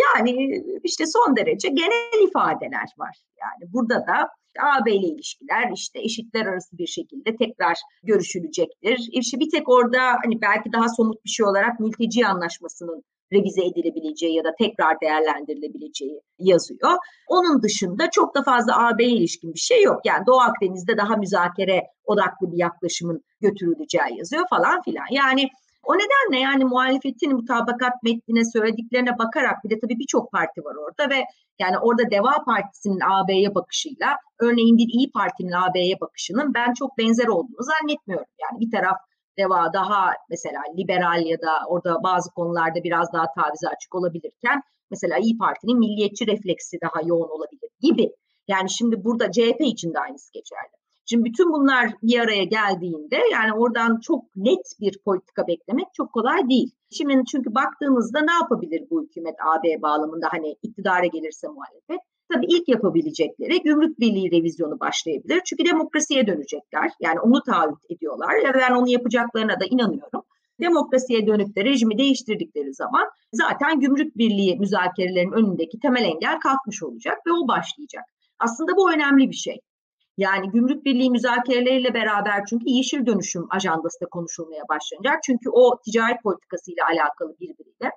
[0.00, 3.16] yani işte son derece genel ifadeler var.
[3.40, 4.28] Yani burada da
[4.60, 9.08] AB ile ilişkiler işte eşitler arası bir şekilde tekrar görüşülecektir.
[9.12, 14.34] İşte bir tek orada hani belki daha somut bir şey olarak mülteci anlaşmasının revize edilebileceği
[14.36, 16.96] ya da tekrar değerlendirilebileceği yazıyor.
[17.28, 20.00] Onun dışında çok da fazla AB'ye ilişkin bir şey yok.
[20.04, 25.06] Yani Doğu Akdeniz'de daha müzakere odaklı bir yaklaşımın götürüleceği yazıyor falan filan.
[25.10, 25.48] Yani
[25.84, 31.14] o nedenle yani muhalefetin mutabakat metnine söylediklerine bakarak bir de tabii birçok parti var orada
[31.14, 31.24] ve
[31.58, 37.26] yani orada Deva Partisi'nin AB'ye bakışıyla örneğin bir İyi Parti'nin AB'ye bakışının ben çok benzer
[37.26, 38.26] olduğunu zannetmiyorum.
[38.42, 38.96] Yani bir taraf
[39.38, 45.18] Deva daha mesela liberal ya da orada bazı konularda biraz daha tavize açık olabilirken mesela
[45.18, 48.12] İyi Parti'nin milliyetçi refleksi daha yoğun olabilir gibi.
[48.48, 50.81] Yani şimdi burada CHP için de aynısı geçerli.
[51.04, 56.48] Şimdi bütün bunlar bir araya geldiğinde yani oradan çok net bir politika beklemek çok kolay
[56.48, 56.70] değil.
[56.90, 62.00] Şimdi çünkü baktığımızda ne yapabilir bu hükümet AB bağlamında hani iktidara gelirse muhalefet?
[62.32, 65.40] Tabii ilk yapabilecekleri gümrük birliği revizyonu başlayabilir.
[65.44, 66.90] Çünkü demokrasiye dönecekler.
[67.00, 68.34] Yani onu taahhüt ediyorlar.
[68.44, 70.22] Ya ben onu yapacaklarına da inanıyorum.
[70.60, 77.18] Demokrasiye dönüp de rejimi değiştirdikleri zaman zaten gümrük birliği müzakerelerinin önündeki temel engel kalkmış olacak
[77.26, 78.04] ve o başlayacak.
[78.38, 79.60] Aslında bu önemli bir şey.
[80.18, 85.22] Yani gümrük birliği müzakereleriyle beraber çünkü yeşil dönüşüm ajandası da konuşulmaya başlanacak.
[85.22, 87.90] Çünkü o ticaret politikasıyla alakalı birbiriyle.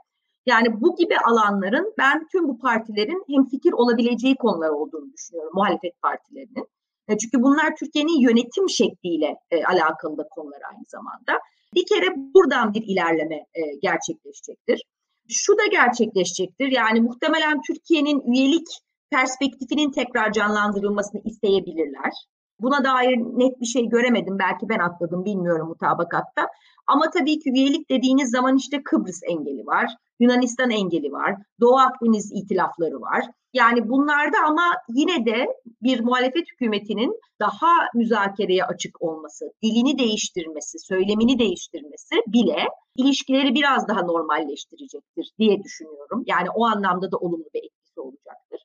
[0.45, 6.01] Yani bu gibi alanların ben tüm bu partilerin hem fikir olabileceği konular olduğunu düşünüyorum muhalefet
[6.01, 6.67] partilerinin.
[7.07, 11.39] E, çünkü bunlar Türkiye'nin yönetim şekliyle e, alakalı da konular aynı zamanda.
[11.75, 14.81] Bir kere buradan bir ilerleme e, gerçekleşecektir.
[15.29, 16.67] Şu da gerçekleşecektir.
[16.67, 18.67] Yani muhtemelen Türkiye'nin üyelik
[19.11, 22.11] perspektifinin tekrar canlandırılmasını isteyebilirler.
[22.59, 24.39] Buna dair net bir şey göremedim.
[24.39, 26.47] Belki ben atladım bilmiyorum mutabakatta.
[26.87, 29.91] Ama tabii ki üyelik dediğiniz zaman işte Kıbrıs engeli var.
[30.19, 31.35] Yunanistan engeli var.
[31.61, 33.25] Doğu Akdeniz itilafları var.
[33.53, 35.47] Yani bunlarda ama yine de
[35.83, 44.01] bir muhalefet hükümetinin daha müzakereye açık olması, dilini değiştirmesi, söylemini değiştirmesi bile ilişkileri biraz daha
[44.01, 46.23] normalleştirecektir diye düşünüyorum.
[46.25, 48.64] Yani o anlamda da olumlu bir etkisi olacaktır.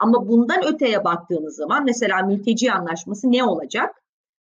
[0.00, 4.02] Ama bundan öteye baktığınız zaman mesela mülteci anlaşması ne olacak?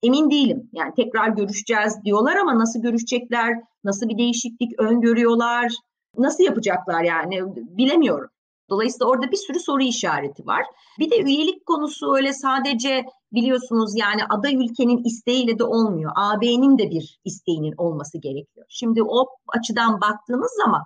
[0.04, 0.70] Emin değilim.
[0.74, 3.62] Yani tekrar görüşeceğiz diyorlar ama nasıl görüşecekler?
[3.84, 5.72] Nasıl bir değişiklik öngörüyorlar?
[6.18, 8.30] Nasıl yapacaklar yani bilemiyorum.
[8.70, 10.66] Dolayısıyla orada bir sürü soru işareti var.
[11.00, 16.12] Bir de üyelik konusu öyle sadece biliyorsunuz yani aday ülkenin isteğiyle de olmuyor.
[16.16, 18.66] AB'nin de bir isteğinin olması gerekiyor.
[18.70, 20.84] Şimdi o açıdan baktığınız zaman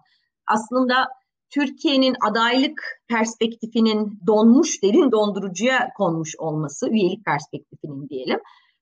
[0.47, 1.07] aslında
[1.49, 8.39] Türkiye'nin adaylık perspektifinin donmuş, derin dondurucuya konmuş olması, üyelik perspektifinin diyelim.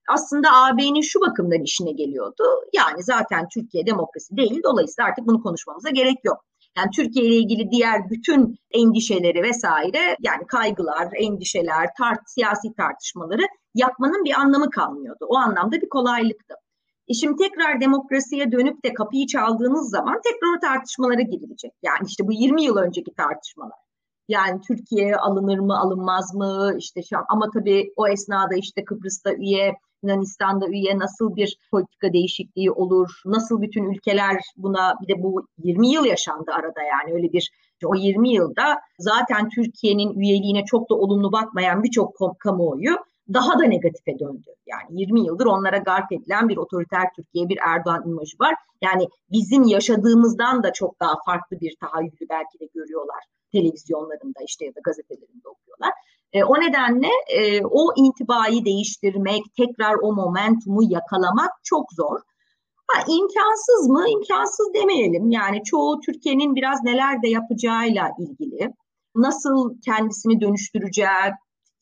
[0.09, 2.43] Aslında AB'nin şu bakımdan işine geliyordu.
[2.73, 6.45] Yani zaten Türkiye demokrasi değil, dolayısıyla artık bunu konuşmamıza gerek yok.
[6.77, 13.41] Yani Türkiye ile ilgili diğer bütün endişeleri vesaire yani kaygılar, endişeler, tart, siyasi tartışmaları
[13.75, 15.25] yapmanın bir anlamı kalmıyordu.
[15.27, 16.55] O anlamda bir kolaylıktı.
[17.13, 21.71] Şimdi tekrar demokrasiye dönüp de kapıyı çaldığınız zaman tekrar o tartışmalara girilecek.
[21.83, 23.77] Yani işte bu 20 yıl önceki tartışmalar.
[24.27, 29.33] Yani Türkiye alınır mı alınmaz mı işte şu an, ama tabii o esnada işte Kıbrıs'ta
[29.33, 33.21] üye Yunanistan'da üye nasıl bir politika değişikliği olur?
[33.25, 37.51] Nasıl bütün ülkeler buna bir de bu 20 yıl yaşandı arada yani öyle bir
[37.85, 42.97] O 20 yılda zaten Türkiye'nin üyeliğine çok da olumlu bakmayan birçok kamuoyu
[43.33, 44.49] daha da negatife döndü.
[44.65, 48.55] Yani 20 yıldır onlara garp edilen bir otoriter Türkiye, bir Erdoğan imajı var.
[48.81, 54.75] Yani bizim yaşadığımızdan da çok daha farklı bir tahayyülü belki de görüyorlar televizyonlarında işte ya
[54.75, 55.93] da gazetelerinde okuyorlar.
[56.33, 62.19] E, o nedenle e, o intibayı değiştirmek, tekrar o momentumu yakalamak çok zor.
[62.87, 64.05] Ha, imkansız mı?
[64.09, 65.31] İmkansız demeyelim.
[65.31, 68.73] Yani çoğu Türkiye'nin biraz neler de yapacağıyla ilgili.
[69.15, 71.31] Nasıl kendisini dönüştüreceği,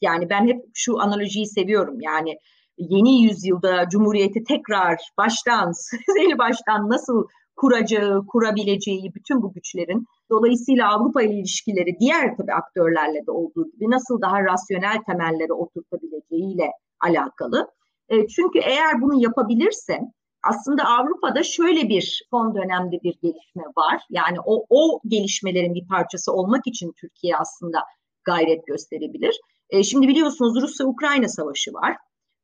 [0.02, 1.98] yani ben hep şu analojiyi seviyorum.
[2.02, 2.38] Yani
[2.78, 5.72] yeni yüzyılda Cumhuriyeti tekrar baştan,
[6.16, 13.26] seri baştan nasıl kuracağı, kurabileceği bütün bu güçlerin dolayısıyla Avrupa ile ilişkileri diğer tabii aktörlerle
[13.26, 17.68] de olduğu gibi nasıl daha rasyonel temellere oturtabileceğiyle alakalı.
[18.10, 20.00] E, çünkü eğer bunu yapabilirse
[20.44, 24.02] aslında Avrupa'da şöyle bir son dönemde bir gelişme var.
[24.10, 27.84] Yani o, o gelişmelerin bir parçası olmak için Türkiye aslında
[28.24, 29.40] gayret gösterebilir.
[29.72, 31.98] E, şimdi biliyorsunuz Rusya-Ukrayna savaşı var.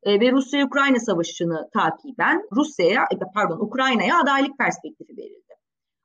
[0.04, 5.54] E, ve Rusya-Ukrayna savaşını takiben Rusya'ya, e, pardon Ukrayna'ya adaylık perspektifi verildi.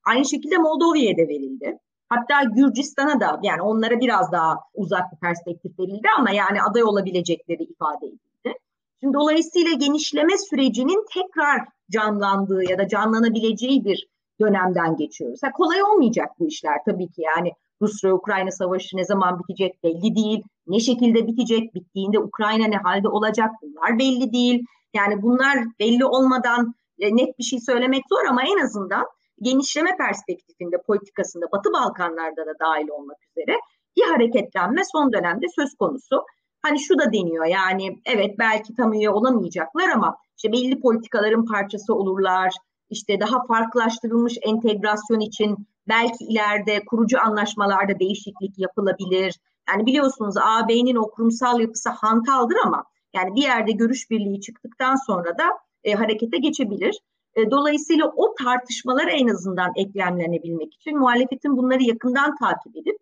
[0.06, 1.78] Aynı şekilde Moldova'ya da verildi.
[2.08, 7.62] Hatta Gürcistan'a da yani onlara biraz daha uzak bir perspektif verildi ama yani aday olabilecekleri
[7.62, 8.58] ifade edildi.
[9.00, 14.08] Şimdi dolayısıyla genişleme sürecinin tekrar canlandığı ya da canlanabileceği bir
[14.40, 15.40] dönemden geçiyoruz.
[15.42, 20.42] Ha, kolay olmayacak bu işler tabii ki yani Rusya-Ukrayna savaşı ne zaman bitecek belli değil.
[20.66, 24.64] Ne şekilde bitecek, bittiğinde Ukrayna ne halde olacak bunlar belli değil.
[24.94, 29.06] Yani bunlar belli olmadan e, net bir şey söylemek zor ama en azından
[29.42, 33.58] genişleme perspektifinde politikasında Batı Balkanlarda da dahil olmak üzere
[33.96, 36.24] bir hareketlenme son dönemde söz konusu.
[36.62, 41.94] Hani şu da deniyor yani evet belki tam üye olamayacaklar ama işte belli politikaların parçası
[41.94, 42.52] olurlar.
[42.90, 49.34] İşte daha farklılaştırılmış entegrasyon için belki ileride kurucu anlaşmalarda değişiklik yapılabilir.
[49.68, 55.38] Yani biliyorsunuz AB'nin o kurumsal yapısı hantaldır ama yani bir yerde görüş birliği çıktıktan sonra
[55.38, 55.44] da
[55.84, 56.98] e, harekete geçebilir.
[57.36, 62.96] E, dolayısıyla o tartışmalara en azından eklemlenebilmek için muhalefetin bunları yakından takip edip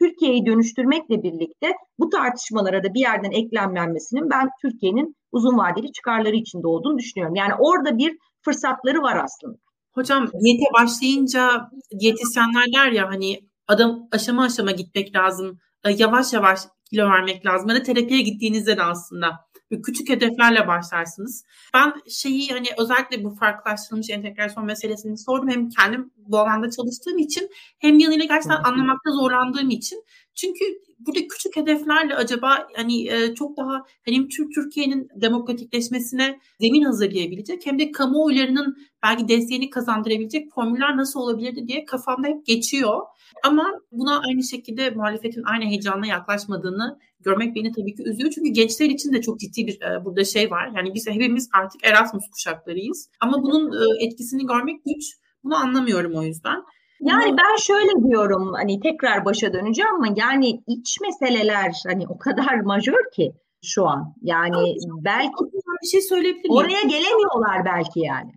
[0.00, 6.66] Türkiye'yi dönüştürmekle birlikte bu tartışmalara da bir yerden eklemlenmesinin ben Türkiye'nin uzun vadeli çıkarları içinde
[6.66, 7.34] olduğunu düşünüyorum.
[7.34, 9.58] Yani orada bir fırsatları var aslında.
[9.92, 11.70] Hocam diyete başlayınca
[12.00, 15.58] diyetisyenler der ya hani adam aşama aşama gitmek lazım.
[15.84, 17.68] E, yavaş yavaş kilo vermek lazım.
[17.68, 19.52] Ya da terapiye gittiğinizde de aslında
[19.84, 21.44] küçük hedeflerle başlarsınız.
[21.74, 25.48] Ben şeyi hani özellikle bu farklılaştırılmış entegrasyon meselesini sordum.
[25.48, 30.04] Hem kendim bu alanda çalıştığım için hem yanıyla gerçekten anlamakta zorlandığım için.
[30.34, 30.64] Çünkü
[30.98, 37.78] burada küçük hedeflerle acaba hani e, çok daha hem Türk Türkiye'nin demokratikleşmesine zemin hazırlayabilecek hem
[37.78, 43.00] de kamuoylarının belki desteğini kazandırabilecek formüller nasıl olabilirdi diye kafamda hep geçiyor.
[43.44, 48.30] Ama buna aynı şekilde muhalefetin aynı heyecanla yaklaşmadığını görmek beni tabii ki üzüyor.
[48.34, 50.72] Çünkü gençler için de çok ciddi bir e, burada şey var.
[50.76, 53.08] Yani biz hepimiz artık Erasmus kuşaklarıyız.
[53.20, 55.04] Ama bunun e, etkisini görmek güç.
[55.44, 56.62] Bunu anlamıyorum o yüzden.
[57.02, 62.60] Yani ben şöyle diyorum hani tekrar başa döneceğim ama yani iç meseleler hani o kadar
[62.64, 64.14] majör ki şu an.
[64.22, 65.44] Yani Ama belki
[65.82, 66.56] bir şey söyleyebilir miyim?
[66.56, 68.32] Oraya gelemiyorlar belki yani.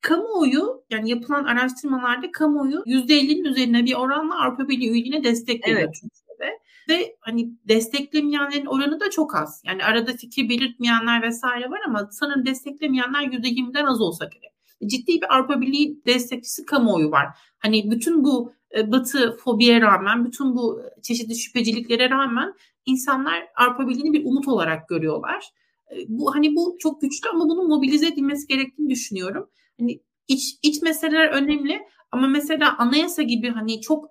[0.00, 5.94] Kamuoyu yani yapılan araştırmalarda kamuoyu %50'nin üzerine bir oranla Avrupa Birliği üyeliğine destek veriyor evet.
[5.94, 6.58] Türkiye'de.
[6.88, 9.62] Ve hani desteklemeyenlerin oranı da çok az.
[9.64, 15.36] Yani arada fikir belirtmeyenler vesaire var ama sanırım desteklemeyenler %20'den az olsa gerek ciddi bir
[15.36, 17.26] Avrupa Birliği destekçisi kamuoyu var.
[17.58, 22.54] Hani bütün bu e, batı fobiye rağmen, bütün bu çeşitli şüpheciliklere rağmen
[22.86, 25.50] insanlar Avrupa Birliği'ni bir umut olarak görüyorlar.
[25.92, 29.50] E, bu hani bu çok güçlü ama bunun mobilize edilmesi gerektiğini düşünüyorum.
[29.80, 31.80] Hani iç iç meseleler önemli
[32.12, 34.10] ama mesela anayasa gibi hani çok e,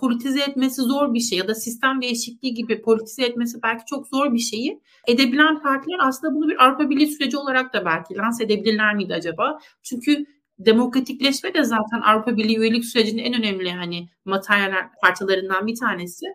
[0.00, 4.34] politize etmesi zor bir şey ya da sistem değişikliği gibi politize etmesi belki çok zor
[4.34, 8.94] bir şeyi edebilen partiler aslında bunu bir Avrupa Birliği süreci olarak da belki lanse edebilirler
[8.94, 9.58] miydi acaba?
[9.82, 10.26] Çünkü
[10.58, 16.26] demokratikleşme de zaten Avrupa Birliği üyelik sürecinin en önemli hani materyal parçalarından bir tanesi.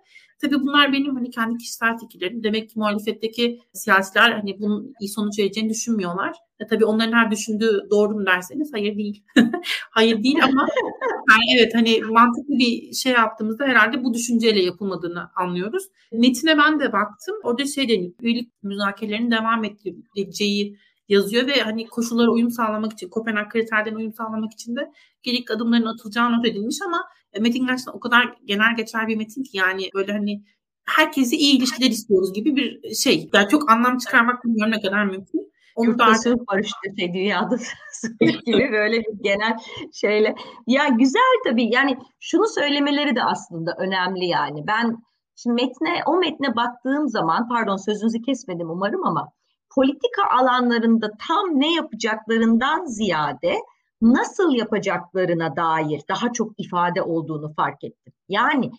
[0.41, 2.43] Tabii bunlar benim hani kendi kişisel fikirlerim.
[2.43, 6.36] Demek ki muhalefetteki siyasiler hani bunun iyi sonuç vereceğini düşünmüyorlar.
[6.59, 9.23] E tabii onların her düşündüğü doğru mu derseniz hayır değil.
[9.91, 10.67] hayır değil ama
[11.31, 15.83] yani evet hani mantıklı bir şey yaptığımızda herhalde bu düşünceyle yapılmadığını anlıyoruz.
[16.12, 17.36] Metine ben de baktım.
[17.43, 18.12] Orada şey deniyor.
[18.21, 20.77] Üyelik müzakerelerinin devam edileceği
[21.09, 24.91] yazıyor ve hani koşullara uyum sağlamak için Kopenhag kriterlerine uyum sağlamak için de
[25.23, 29.43] gerekli adımların atılacağı not edilmiş ama e, metin gerçekten o kadar genel geçer bir metin
[29.43, 30.43] ki yani böyle hani
[30.85, 33.29] herkese iyi ilişkiler istiyoruz gibi bir şey.
[33.33, 35.53] Yani çok anlam çıkarmak bilmiyorum ne kadar mümkün.
[35.75, 37.57] Onu da sınıf barıştı şey dünyada
[38.45, 39.57] gibi böyle bir genel
[39.93, 40.36] şeyle.
[40.67, 44.67] Ya güzel tabii yani şunu söylemeleri de aslında önemli yani.
[44.67, 44.97] Ben
[45.36, 49.32] şimdi metne o metne baktığım zaman pardon sözünüzü kesmedim umarım ama
[49.76, 53.55] politika alanlarında tam ne yapacaklarından ziyade
[54.01, 58.13] nasıl yapacaklarına dair daha çok ifade olduğunu fark ettim.
[58.30, 58.71] Yani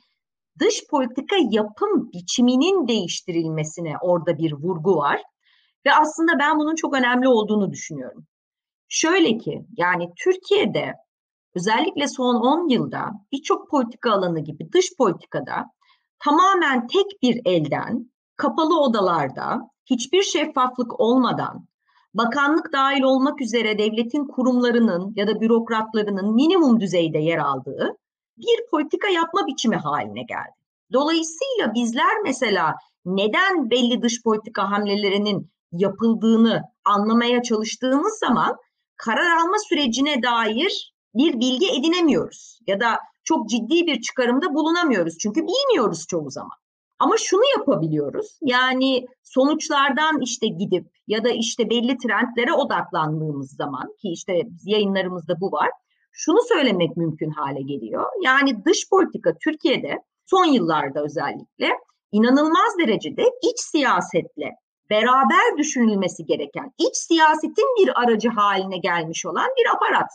[0.58, 5.22] dış politika yapım biçiminin değiştirilmesine orada bir vurgu var.
[5.86, 8.26] Ve aslında ben bunun çok önemli olduğunu düşünüyorum.
[8.88, 10.94] Şöyle ki yani Türkiye'de
[11.54, 15.70] özellikle son 10 yılda birçok politika alanı gibi dış politikada
[16.18, 21.66] tamamen tek bir elden kapalı odalarda hiçbir şeffaflık olmadan
[22.14, 27.96] bakanlık dahil olmak üzere devletin kurumlarının ya da bürokratlarının minimum düzeyde yer aldığı
[28.36, 30.54] bir politika yapma biçimi haline geldi.
[30.92, 32.74] Dolayısıyla bizler mesela
[33.04, 38.56] neden belli dış politika hamlelerinin yapıldığını anlamaya çalıştığımız zaman
[38.96, 45.40] karar alma sürecine dair bir bilgi edinemiyoruz ya da çok ciddi bir çıkarımda bulunamıyoruz çünkü
[45.40, 46.63] bilmiyoruz çoğu zaman.
[47.04, 48.38] Ama şunu yapabiliyoruz.
[48.42, 55.52] Yani sonuçlardan işte gidip ya da işte belli trendlere odaklandığımız zaman ki işte yayınlarımızda bu
[55.52, 55.70] var.
[56.12, 58.06] Şunu söylemek mümkün hale geliyor.
[58.22, 61.68] Yani dış politika Türkiye'de son yıllarda özellikle
[62.12, 64.50] inanılmaz derecede iç siyasetle
[64.90, 70.10] beraber düşünülmesi gereken, iç siyasetin bir aracı haline gelmiş olan bir aparat.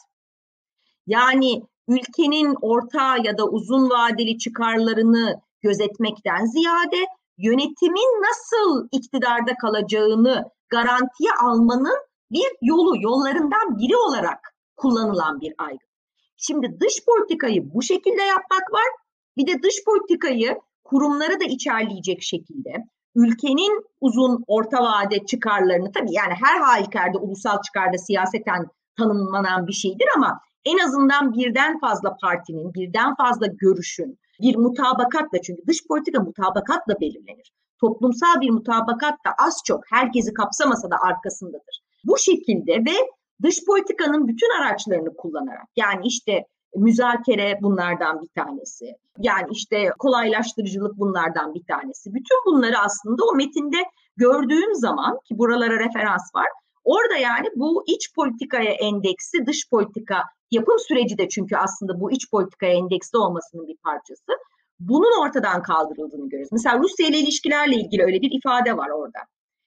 [1.08, 7.06] Yani ülkenin orta ya da uzun vadeli çıkarlarını gözetmekten ziyade
[7.38, 11.98] yönetimin nasıl iktidarda kalacağını garantiye almanın
[12.32, 14.40] bir yolu, yollarından biri olarak
[14.78, 15.90] kullanılan bir aygıt.
[16.38, 18.90] Şimdi dış politikayı bu şekilde yapmak var.
[19.38, 22.86] Bir de dış politikayı kurumları da içerleyecek şekilde
[23.16, 30.08] ülkenin uzun orta vade çıkarlarını tabii yani her halükarda ulusal çıkarda siyaseten tanımlanan bir şeydir
[30.16, 36.94] ama en azından birden fazla partinin, birden fazla görüşün, bir mutabakatla çünkü dış politika mutabakatla
[37.02, 37.52] belirlenir.
[37.82, 41.82] Toplumsal bir mutabakat da az çok herkesi kapsamasa da arkasındadır.
[42.04, 42.96] Bu şekilde ve
[43.44, 48.86] dış politikanın bütün araçlarını kullanarak yani işte müzakere bunlardan bir tanesi.
[49.20, 52.14] Yani işte kolaylaştırıcılık bunlardan bir tanesi.
[52.14, 53.78] Bütün bunları aslında o metinde
[54.18, 56.48] gördüğüm zaman ki buralara referans var.
[56.96, 62.32] Orada yani bu iç politikaya endeksi dış politika yapım süreci de çünkü aslında bu iç
[62.32, 64.32] politikaya endeksli olmasının bir parçası.
[64.80, 66.52] Bunun ortadan kaldırıldığını görüyoruz.
[66.52, 69.20] Mesela Rusya ile ilişkilerle ilgili öyle bir ifade var orada.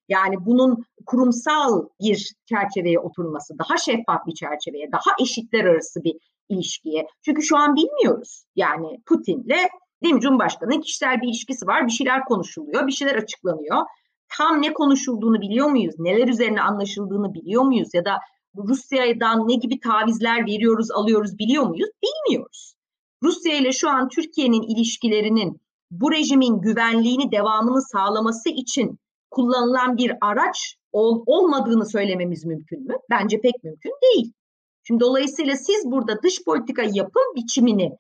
[0.09, 6.15] Yani bunun kurumsal bir çerçeveye oturması, daha şeffaf bir çerçeveye, daha eşitler arası bir
[6.49, 7.07] ilişkiye.
[7.25, 8.45] Çünkü şu an bilmiyoruz.
[8.57, 9.69] Yani Putin'le
[10.03, 11.87] değil mi Cumhurbaşkanı'nın kişisel bir ilişkisi var.
[11.87, 13.87] Bir şeyler konuşuluyor, bir şeyler açıklanıyor.
[14.39, 15.95] Tam ne konuşulduğunu biliyor muyuz?
[15.99, 17.89] Neler üzerine anlaşıldığını biliyor muyuz?
[17.95, 18.19] Ya da
[18.57, 21.91] Rusya'dan ne gibi tavizler veriyoruz, alıyoruz biliyor muyuz?
[22.03, 22.75] Bilmiyoruz.
[23.23, 25.61] Rusya ile şu an Türkiye'nin ilişkilerinin
[25.91, 28.99] bu rejimin güvenliğini, devamını sağlaması için
[29.31, 32.95] kullanılan bir araç ol, olmadığını söylememiz mümkün mü?
[33.11, 34.33] Bence pek mümkün değil.
[34.83, 37.91] Şimdi dolayısıyla siz burada dış politika yapım biçimini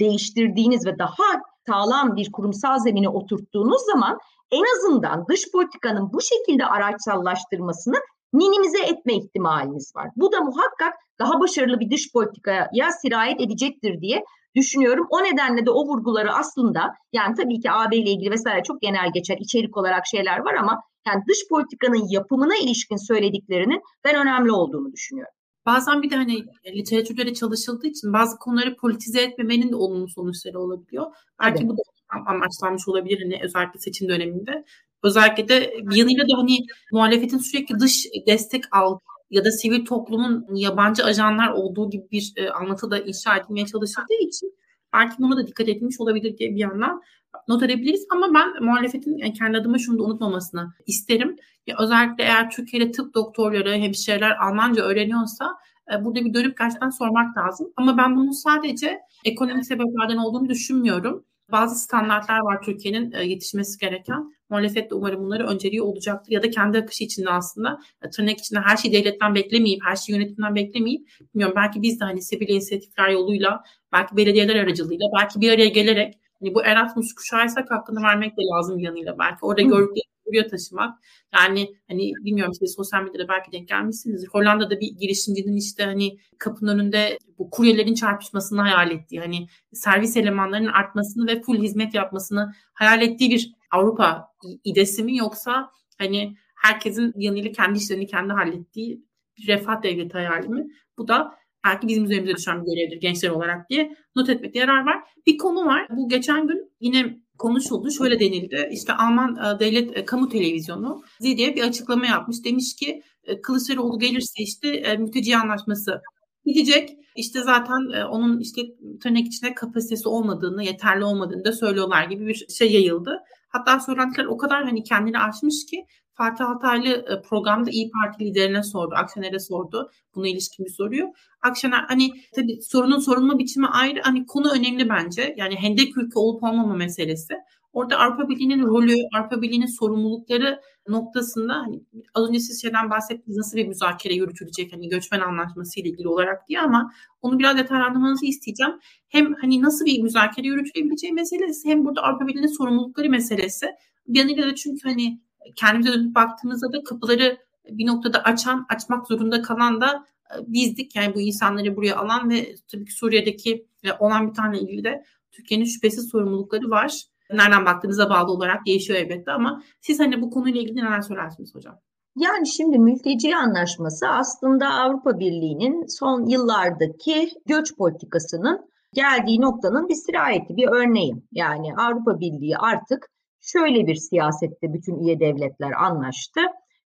[0.00, 4.18] değiştirdiğiniz ve daha sağlam bir kurumsal zemine oturttuğunuz zaman
[4.50, 7.96] en azından dış politikanın bu şekilde araçsallaştırmasını
[8.32, 10.08] minimize etme ihtimaliniz var.
[10.16, 14.24] Bu da muhakkak daha başarılı bir dış politikaya sirayet edecektir diye
[14.56, 15.06] düşünüyorum.
[15.10, 19.10] O nedenle de o vurguları aslında yani tabii ki AB ile ilgili vesaire çok genel
[19.14, 24.92] geçer içerik olarak şeyler var ama yani dış politikanın yapımına ilişkin söylediklerinin ben önemli olduğunu
[24.92, 25.34] düşünüyorum.
[25.66, 31.06] Bazen bir de hani literatürde çalışıldığı için bazı konuları politize etmemenin de olumlu sonuçları olabiliyor.
[31.40, 31.70] Belki evet.
[31.70, 31.82] bu da
[32.26, 34.64] amaçlanmış olabilir hani özellikle seçim döneminde.
[35.02, 36.58] Özellikle de bir yanıyla da hani
[36.92, 38.98] muhalefetin sürekli dış destek al
[39.30, 44.20] ya da sivil toplumun yabancı ajanlar olduğu gibi bir e, anlatı da inşa edilmeye çalışıldığı
[44.20, 44.54] için
[44.92, 47.02] belki buna da dikkat edilmiş olabilir diye bir yandan
[47.48, 48.06] not edebiliriz.
[48.12, 51.36] Ama ben muhalefetin yani kendi adıma şunu da unutmamasını isterim.
[51.66, 55.50] Ya özellikle eğer Türkiye'de tıp doktorları, hemşireler Almanca öğreniyorsa
[55.92, 57.72] e, burada bir dönüp gerçekten sormak lazım.
[57.76, 61.24] Ama ben bunun sadece ekonomik sebeplerden olduğunu düşünmüyorum.
[61.52, 64.34] Bazı standartlar var Türkiye'nin e, yetişmesi gereken.
[64.50, 66.32] Muhalefet de umarım bunları önceliği olacaktır.
[66.32, 67.80] Ya da kendi akışı içinde aslında
[68.12, 72.22] tırnak içinde her şeyi devletten beklemeyip, her şeyi yönetimden beklemeyip bilmiyorum belki biz de hani
[72.22, 78.02] sivil inisiyatifler yoluyla, belki belediyeler aracılığıyla, belki bir araya gelerek Hani bu Erasmus kuşağıysak hakkını
[78.02, 79.18] vermek de lazım yanıyla.
[79.18, 80.98] Belki orada gördükleri buraya taşımak.
[81.34, 84.28] Yani hani bilmiyorum işte sosyal medyada belki denk gelmişsinizdir.
[84.28, 90.72] Hollanda'da bir girişimcinin işte hani kapının önünde bu kuryelerin çarpışmasını hayal ettiği hani servis elemanlarının
[90.72, 94.28] artmasını ve full hizmet yapmasını hayal ettiği bir Avrupa
[94.64, 99.04] idesi mi yoksa hani herkesin yanıyla kendi işlerini kendi hallettiği
[99.38, 100.66] bir refah devleti hayali mi?
[100.98, 104.96] Bu da belki bizim üzerimize düşen bir görevdir gençler olarak diye not etmekte yarar var.
[105.26, 105.86] Bir konu var.
[105.90, 107.90] Bu geçen gün yine konuşuldu.
[107.90, 108.68] Şöyle denildi.
[108.72, 112.44] İşte Alman e, devlet e, kamu televizyonu diye bir açıklama yapmış.
[112.44, 116.00] Demiş ki e, Kılıçdaroğlu gelirse işte mülteci anlaşması
[116.44, 116.90] gidecek.
[117.16, 118.62] İşte zaten onun işte
[119.02, 123.20] tırnak içinde kapasitesi olmadığını, yeterli olmadığını da söylüyorlar gibi bir şey yayıldı.
[123.50, 128.62] Hatta söylentiler o kadar hani kendini aşmış ki Fatih Altaylı e, programda İyi Parti liderine
[128.62, 128.94] sordu.
[128.94, 129.90] Akşener'e sordu.
[130.14, 131.12] Buna ilişkin bir soruyu.
[131.42, 134.00] Akşener hani tabii sorunun sorulma biçimi ayrı.
[134.02, 135.34] Hani konu önemli bence.
[135.36, 137.34] Yani hendek ülke olup olmama meselesi.
[137.72, 141.80] Orada Avrupa Birliği'nin rolü, Avrupa Birliği'nin sorumlulukları noktasında hani
[142.14, 146.48] az önce siz şeyden bahsettiniz nasıl bir müzakere yürütülecek hani göçmen anlaşması ile ilgili olarak
[146.48, 148.72] diye ama onu biraz detaylandırmanızı isteyeceğim.
[149.08, 153.66] Hem hani nasıl bir müzakere yürütülebileceği meselesi hem burada Avrupa Birliği'nin sorumlulukları meselesi.
[154.08, 155.20] Bir yanıyla da çünkü hani
[155.56, 157.38] kendimize dönüp baktığımızda da kapıları
[157.70, 160.96] bir noktada açan, açmak zorunda kalan da e, bizdik.
[160.96, 165.04] Yani bu insanları buraya alan ve tabii ki Suriye'deki e, olan bir tane ilgili de
[165.32, 167.02] Türkiye'nin şüphesiz sorumlulukları var.
[167.32, 171.78] Nereden baktığınıza bağlı olarak değişiyor elbette ama siz hani bu konuyla ilgili neler söylersiniz hocam?
[172.16, 180.56] Yani şimdi mülteci anlaşması aslında Avrupa Birliği'nin son yıllardaki göç politikasının geldiği noktanın bir sirayeti,
[180.56, 181.14] bir örneği.
[181.32, 183.10] Yani Avrupa Birliği artık
[183.40, 186.40] şöyle bir siyasette bütün üye devletler anlaştı.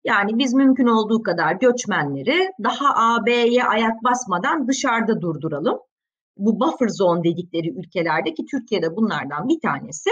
[0.05, 5.79] Yani biz mümkün olduğu kadar göçmenleri daha AB'ye ayak basmadan dışarıda durduralım.
[6.37, 10.11] Bu buffer zone dedikleri ülkelerdeki Türkiye'de bunlardan bir tanesi.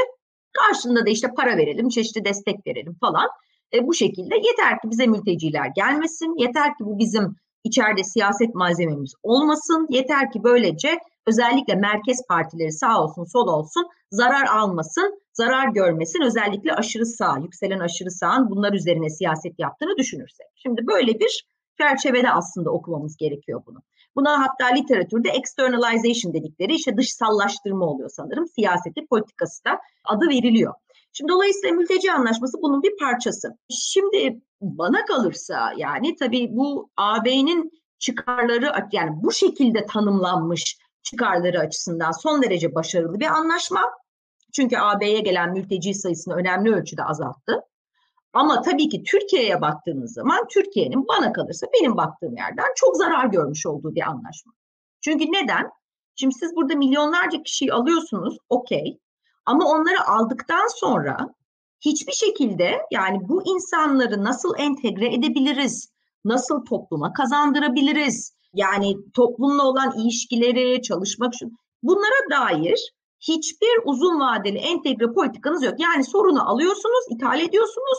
[0.59, 3.29] Karşında da işte para verelim, çeşitli destek verelim falan.
[3.75, 9.15] E, bu şekilde yeter ki bize mülteciler gelmesin, yeter ki bu bizim içeride siyaset malzememiz
[9.23, 16.23] olmasın, yeter ki böylece özellikle merkez partileri sağ olsun sol olsun zarar almasın, zarar görmesin.
[16.23, 20.47] Özellikle aşırı sağ, yükselen aşırı sağın bunlar üzerine siyaset yaptığını düşünürsek.
[20.57, 21.47] Şimdi böyle bir
[21.81, 23.79] çerçevede aslında okumamız gerekiyor bunu.
[24.17, 28.47] Buna hatta literatürde externalization dedikleri işte dışsallaştırma oluyor sanırım.
[28.47, 30.75] Siyaseti, politikası da adı veriliyor.
[31.13, 33.59] Şimdi dolayısıyla mülteci anlaşması bunun bir parçası.
[33.71, 42.43] Şimdi bana kalırsa yani tabii bu AB'nin çıkarları yani bu şekilde tanımlanmış çıkarları açısından son
[42.43, 43.83] derece başarılı bir anlaşma.
[44.53, 47.63] Çünkü AB'ye gelen mülteci sayısını önemli ölçüde azalttı.
[48.33, 53.67] Ama tabii ki Türkiye'ye baktığınız zaman Türkiye'nin bana kalırsa benim baktığım yerden çok zarar görmüş
[53.67, 54.53] olduğu bir anlaşma.
[55.01, 55.71] Çünkü neden?
[56.17, 58.99] Şimdi siz burada milyonlarca kişiyi alıyorsunuz, okey.
[59.47, 61.17] Ama onları aldıktan sonra
[61.81, 65.93] hiçbir şekilde yani bu insanları nasıl entegre edebiliriz?
[66.25, 68.33] Nasıl topluma kazandırabiliriz?
[68.55, 71.33] Yani toplumla olan ilişkileri, çalışmak
[71.83, 75.75] bunlara dair hiçbir uzun vadeli entegre politikanız yok.
[75.79, 77.99] Yani sorunu alıyorsunuz, ithal ediyorsunuz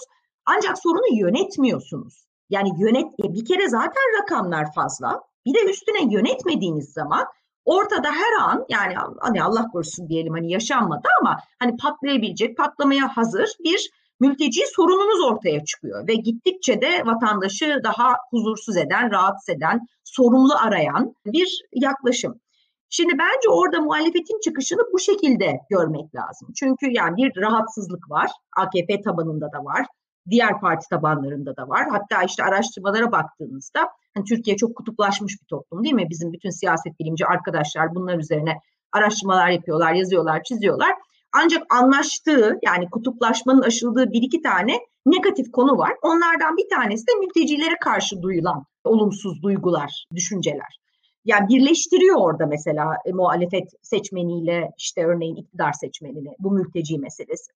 [0.56, 2.26] ancak sorunu yönetmiyorsunuz.
[2.50, 5.22] Yani yönet e, bir kere zaten rakamlar fazla.
[5.46, 7.26] Bir de üstüne yönetmediğiniz zaman
[7.66, 13.50] ortada her an yani hani Allah korusun diyelim hani yaşanmadı ama hani patlayabilecek, patlamaya hazır
[13.64, 13.90] bir
[14.20, 21.14] mülteci sorununuz ortaya çıkıyor ve gittikçe de vatandaşı daha huzursuz eden, rahatsız eden, sorumlu arayan
[21.26, 22.40] bir yaklaşım.
[22.90, 26.50] Şimdi bence orada muhalefetin çıkışını bu şekilde görmek lazım.
[26.56, 28.32] Çünkü yani bir rahatsızlık var.
[28.58, 29.86] AKP tabanında da var.
[30.30, 31.88] Diğer parti tabanlarında da var.
[31.92, 36.10] Hatta işte araştırmalara baktığınızda hani Türkiye çok kutuplaşmış bir toplum değil mi?
[36.10, 38.58] Bizim bütün siyaset bilimci arkadaşlar bunlar üzerine
[38.92, 40.92] araştırmalar yapıyorlar, yazıyorlar, çiziyorlar.
[41.34, 45.94] Ancak anlaştığı yani kutuplaşmanın aşıldığı bir iki tane negatif konu var.
[46.02, 50.80] Onlardan bir tanesi de mültecilere karşı duyulan olumsuz duygular, düşünceler.
[51.26, 57.52] Yani birleştiriyor orada mesela e, muhalefet seçmeniyle işte örneğin iktidar seçmenini bu mülteci meselesi.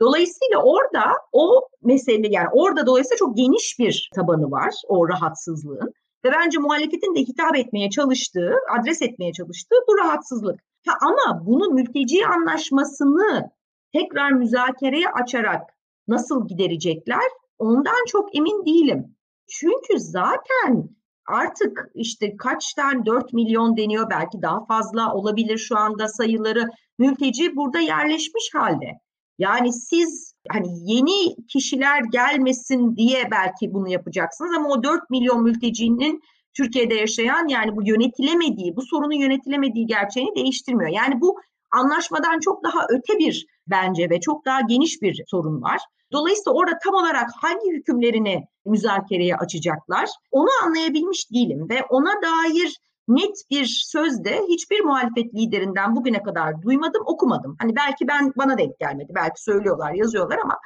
[0.00, 5.92] Dolayısıyla orada o mesele yani orada dolayısıyla çok geniş bir tabanı var o rahatsızlığın.
[6.24, 10.60] Ve bence muhalefetin de hitap etmeye çalıştığı, adres etmeye çalıştığı bu rahatsızlık.
[10.86, 13.50] Ha, ama bunu mülteci anlaşmasını
[13.92, 15.62] tekrar müzakereye açarak
[16.08, 17.24] nasıl giderecekler
[17.58, 19.16] ondan çok emin değilim.
[19.48, 20.88] Çünkü zaten
[21.28, 26.68] artık işte kaç tane 4 milyon deniyor belki daha fazla olabilir şu anda sayıları
[26.98, 28.86] mülteci burada yerleşmiş halde.
[29.38, 36.22] Yani siz hani yeni kişiler gelmesin diye belki bunu yapacaksınız ama o 4 milyon mültecinin
[36.56, 40.90] Türkiye'de yaşayan yani bu yönetilemediği, bu sorunun yönetilemediği gerçeğini değiştirmiyor.
[40.90, 41.36] Yani bu
[41.70, 45.80] anlaşmadan çok daha öte bir bence ve çok daha geniş bir sorun var.
[46.12, 53.36] Dolayısıyla orada tam olarak hangi hükümlerini müzakereye açacaklar onu anlayabilmiş değilim ve ona dair net
[53.50, 57.56] bir sözde hiçbir muhalefet liderinden bugüne kadar duymadım, okumadım.
[57.60, 60.58] Hani belki ben bana denk gelmedi, belki söylüyorlar, yazıyorlar ama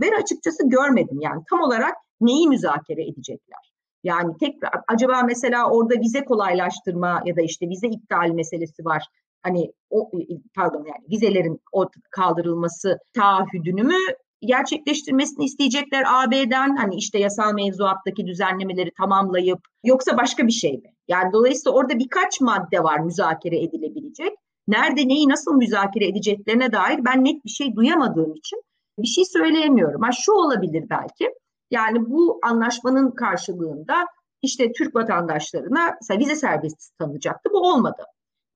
[0.00, 3.72] ben açıkçası görmedim yani tam olarak neyi müzakere edecekler?
[4.04, 9.04] Yani tekrar acaba mesela orada vize kolaylaştırma ya da işte vize iptal meselesi var.
[9.42, 10.10] Hani o
[10.54, 13.98] pardon yani vizelerin o kaldırılması taahhüdünü mü
[14.40, 20.92] gerçekleştirmesini isteyecekler AB'den hani işte yasal mevzuattaki düzenlemeleri tamamlayıp yoksa başka bir şey mi?
[21.08, 24.32] Yani dolayısıyla orada birkaç madde var müzakere edilebilecek.
[24.68, 28.62] Nerede neyi nasıl müzakere edeceklerine dair ben net bir şey duyamadığım için
[28.98, 30.02] bir şey söyleyemiyorum.
[30.02, 31.34] Ha şu olabilir belki.
[31.70, 34.06] Yani bu anlaşmanın karşılığında
[34.42, 37.50] işte Türk vatandaşlarına vize serbestisi tanınacaktı.
[37.52, 38.02] Bu olmadı.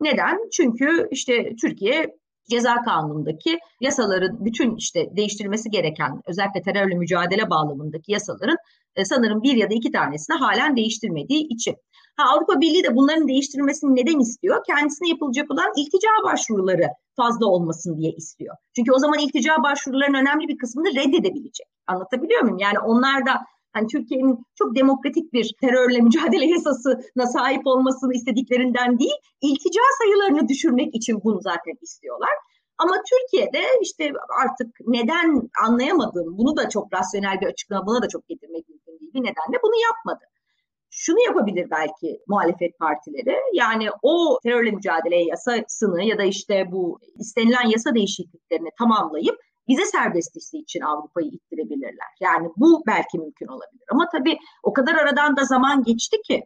[0.00, 0.38] Neden?
[0.52, 2.16] Çünkü işte Türkiye
[2.52, 8.56] ceza kanunundaki yasaların bütün işte değiştirilmesi gereken özellikle terörle mücadele bağlamındaki yasaların
[8.96, 11.76] e, sanırım bir ya da iki tanesini halen değiştirmediği için.
[12.16, 14.64] Ha, Avrupa Birliği de bunların değiştirilmesini neden istiyor?
[14.66, 18.56] Kendisine yapılacak olan iltica başvuruları fazla olmasın diye istiyor.
[18.76, 21.66] Çünkü o zaman iltica başvurularının önemli bir kısmını reddedebilecek.
[21.86, 22.58] Anlatabiliyor muyum?
[22.58, 23.32] Yani onlar da
[23.72, 30.94] hani Türkiye'nin çok demokratik bir terörle mücadele yasasına sahip olmasını istediklerinden değil, iltica sayılarını düşürmek
[30.94, 32.34] için bunu zaten istiyorlar.
[32.78, 34.12] Ama Türkiye'de işte
[34.44, 39.14] artık neden anlayamadığım, bunu da çok rasyonel bir açıklama, buna da çok getirmek mümkün değil
[39.14, 40.24] bir nedenle bunu yapmadı.
[40.90, 47.68] Şunu yapabilir belki muhalefet partileri, yani o terörle mücadele yasasını ya da işte bu istenilen
[47.68, 49.36] yasa değişikliklerini tamamlayıp
[49.68, 52.12] vize serbestisi için Avrupa'yı ittirebilirler.
[52.20, 53.84] Yani bu belki mümkün olabilir.
[53.92, 56.42] Ama tabii o kadar aradan da zaman geçti ki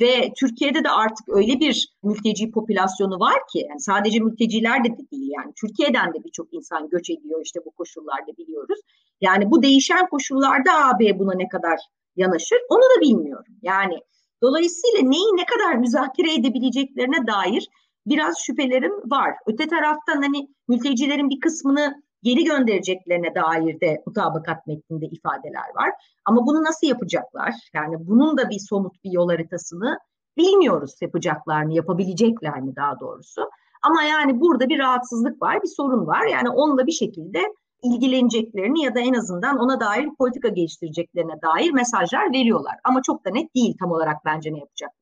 [0.00, 5.30] ve Türkiye'de de artık öyle bir mülteci popülasyonu var ki yani sadece mülteciler de değil
[5.36, 8.80] yani Türkiye'den de birçok insan göç ediyor işte bu koşullarda biliyoruz.
[9.20, 11.78] Yani bu değişen koşullarda AB buna ne kadar
[12.16, 13.54] yanaşır onu da bilmiyorum.
[13.62, 13.98] Yani
[14.42, 17.68] dolayısıyla neyi ne kadar müzakere edebileceklerine dair
[18.06, 19.34] biraz şüphelerim var.
[19.46, 25.90] Öte taraftan hani mültecilerin bir kısmını geri göndereceklerine dair de mutabakat metninde ifadeler var.
[26.24, 27.54] Ama bunu nasıl yapacaklar?
[27.74, 29.98] Yani bunun da bir somut bir yol haritasını
[30.36, 33.50] bilmiyoruz yapacaklar mı, yapabilecekler mi daha doğrusu.
[33.82, 36.26] Ama yani burada bir rahatsızlık var, bir sorun var.
[36.26, 37.42] Yani onunla bir şekilde
[37.82, 42.74] ilgileneceklerini ya da en azından ona dair politika geliştireceklerine dair mesajlar veriyorlar.
[42.84, 44.97] Ama çok da net değil tam olarak bence ne yapacakları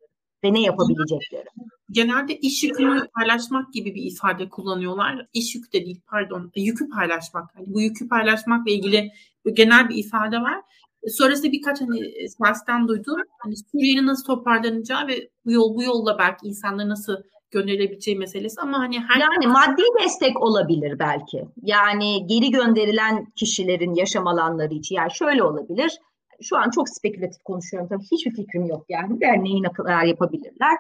[0.47, 1.47] ve ne yapabilecekleri
[1.91, 5.27] genelde iş yükünü paylaşmak gibi bir ifade kullanıyorlar.
[5.33, 7.51] İş yükü de değil pardon yükü paylaşmak.
[7.55, 9.13] Hani bu yükü paylaşmakla ilgili
[9.53, 10.61] genel bir ifade var.
[11.09, 13.17] Sonrasında birkaç hani siyasetten duydum.
[13.39, 17.17] Hani Suriye'nin nasıl toparlanacağı ve bu yol bu yolla belki insanları nasıl
[17.51, 21.45] gönderilebileceği meselesi ama hani her yani maddi destek olabilir belki.
[21.63, 25.99] Yani geri gönderilen kişilerin yaşam alanları için yani şöyle olabilir.
[26.43, 30.77] Şu an çok spekülatif konuşuyorum tabii hiçbir fikrim yok yani derneği ne kadar yapabilirler.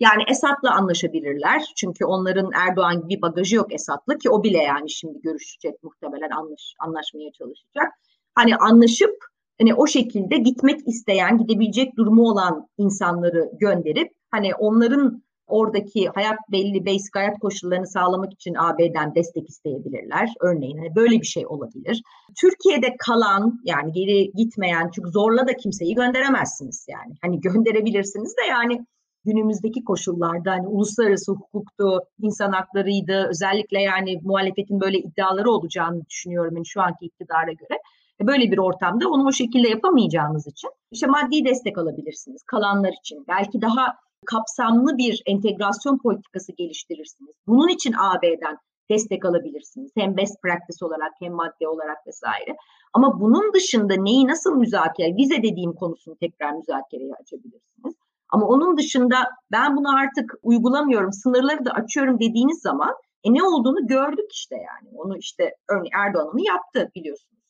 [0.00, 1.72] Yani Esad'la anlaşabilirler.
[1.76, 6.74] Çünkü onların Erdoğan gibi bagajı yok Esad'la ki o bile yani şimdi görüşecek muhtemelen anlaş,
[6.78, 7.92] anlaşmaya çalışacak.
[8.34, 9.16] Hani anlaşıp
[9.60, 16.86] hani o şekilde gitmek isteyen, gidebilecek durumu olan insanları gönderip hani onların oradaki hayat belli
[16.86, 20.28] basic hayat koşullarını sağlamak için AB'den destek isteyebilirler.
[20.40, 22.02] Örneğin hani böyle bir şey olabilir.
[22.40, 27.14] Türkiye'de kalan yani geri gitmeyen çünkü zorla da kimseyi gönderemezsiniz yani.
[27.22, 28.86] Hani gönderebilirsiniz de yani
[29.24, 36.66] günümüzdeki koşullarda hani uluslararası hukuktu, insan haklarıydı, özellikle yani muhalefetin böyle iddiaları olacağını düşünüyorum yani
[36.66, 37.78] şu anki iktidara göre.
[38.20, 43.24] E, böyle bir ortamda onu o şekilde yapamayacağınız için işte maddi destek alabilirsiniz kalanlar için.
[43.28, 43.94] Belki daha
[44.26, 47.34] kapsamlı bir entegrasyon politikası geliştirirsiniz.
[47.46, 48.56] Bunun için AB'den
[48.90, 49.90] destek alabilirsiniz.
[49.96, 52.56] Hem best practice olarak hem madde olarak vesaire.
[52.92, 57.94] Ama bunun dışında neyi nasıl müzakere, vize dediğim konusunu tekrar müzakereye açabilirsiniz.
[58.28, 59.16] Ama onun dışında
[59.52, 62.94] ben bunu artık uygulamıyorum, sınırları da açıyorum dediğiniz zaman
[63.24, 64.98] e ne olduğunu gördük işte yani.
[64.98, 67.42] Onu işte örneğin Erdoğan onu yaptı biliyorsunuz.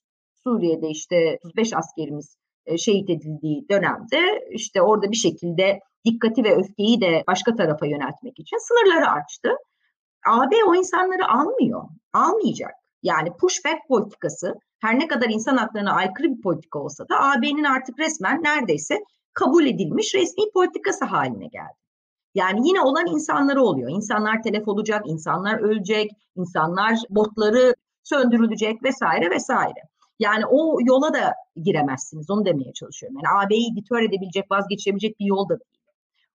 [0.45, 7.01] Suriye'de işte 35 askerimiz e, şehit edildiği dönemde işte orada bir şekilde dikkati ve öfkeyi
[7.01, 9.51] de başka tarafa yöneltmek için sınırları açtı.
[10.27, 11.83] AB o insanları almıyor,
[12.13, 12.71] almayacak.
[13.03, 17.99] Yani pushback politikası her ne kadar insan haklarına aykırı bir politika olsa da AB'nin artık
[17.99, 18.99] resmen neredeyse
[19.35, 21.81] kabul edilmiş resmi politikası haline geldi.
[22.35, 23.91] Yani yine olan insanları oluyor.
[23.91, 29.81] İnsanlar telef olacak, insanlar ölecek, insanlar botları söndürülecek vesaire vesaire.
[30.19, 32.31] Yani o yola da giremezsiniz.
[32.31, 33.19] Onu demeye çalışıyorum.
[33.25, 35.80] Yani AB'yi ditör edebilecek, vazgeçirebilecek bir yol da değil.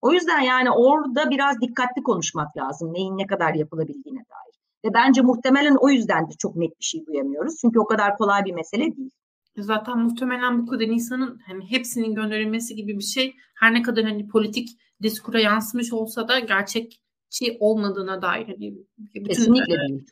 [0.06, 2.93] O yüzden yani orada biraz dikkatli konuşmak lazım.
[2.93, 4.56] Neyin ne kadar yapılabildiğine dair.
[4.86, 7.56] Ve bence muhtemelen o yüzden de çok net bir şey duyamıyoruz.
[7.62, 9.10] Çünkü o kadar kolay bir mesele değil.
[9.58, 14.28] Zaten muhtemelen bu kadar insanın hani hepsinin gönderilmesi gibi bir şey her ne kadar hani
[14.28, 14.70] politik
[15.01, 20.06] diskura yansımış olsa da gerçekçi olmadığına dair hani bütün, Kesinlikle değil.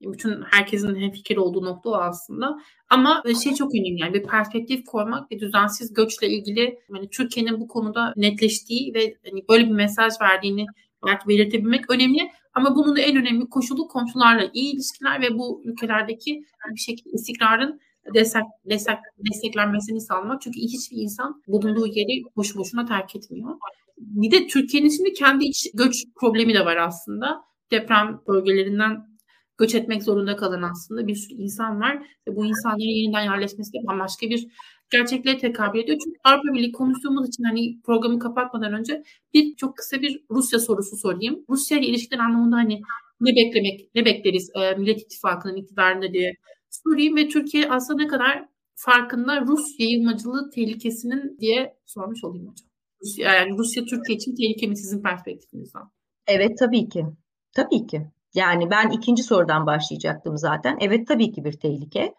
[0.00, 2.58] Bütün herkesin hemfikir olduğu nokta o aslında.
[2.88, 7.60] Ama e, şey çok önemli yani bir perspektif koymak ve düzensiz göçle ilgili yani Türkiye'nin
[7.60, 10.66] bu konuda netleştiği ve hani böyle bir mesaj verdiğini
[11.06, 12.30] belki belirtebilmek önemli.
[12.54, 16.44] Ama bunun da en önemli koşulu komşularla iyi ilişkiler ve bu ülkelerdeki
[16.74, 17.80] bir şekilde istikrarın
[18.14, 18.98] destek, destek,
[19.30, 20.42] desteklenmesini sağlamak.
[20.42, 23.50] Çünkü hiçbir insan bulunduğu yeri boşu boşuna terk etmiyor.
[23.98, 27.42] Bir de Türkiye'nin şimdi kendi iç göç problemi de var aslında.
[27.70, 29.09] Deprem bölgelerinden
[29.60, 32.06] göç etmek zorunda kalan aslında bir sürü insan var.
[32.28, 34.46] Ve bu insanların yeniden yerleşmesi de bambaşka bir
[34.90, 35.98] gerçekliğe tekabül ediyor.
[36.04, 39.02] Çünkü Avrupa Birliği konuştuğumuz için hani programı kapatmadan önce
[39.34, 41.44] bir çok kısa bir Rusya sorusu sorayım.
[41.50, 42.80] Rusya ile ilişkiler anlamında hani
[43.20, 46.32] ne beklemek, ne bekleriz e, Millet İttifakı'nın iktidarında diye
[46.70, 48.44] sorayım ve Türkiye aslında ne kadar
[48.74, 52.68] farkında Rus yayılmacılığı tehlikesinin diye sormuş olayım hocam.
[53.02, 55.82] Rusya, yani Rusya Türkiye için tehlike mi sizin perspektifinizden?
[56.26, 57.04] Evet tabii ki.
[57.52, 58.02] Tabii ki.
[58.34, 60.78] Yani ben ikinci sorudan başlayacaktım zaten.
[60.80, 62.14] Evet tabii ki bir tehlike.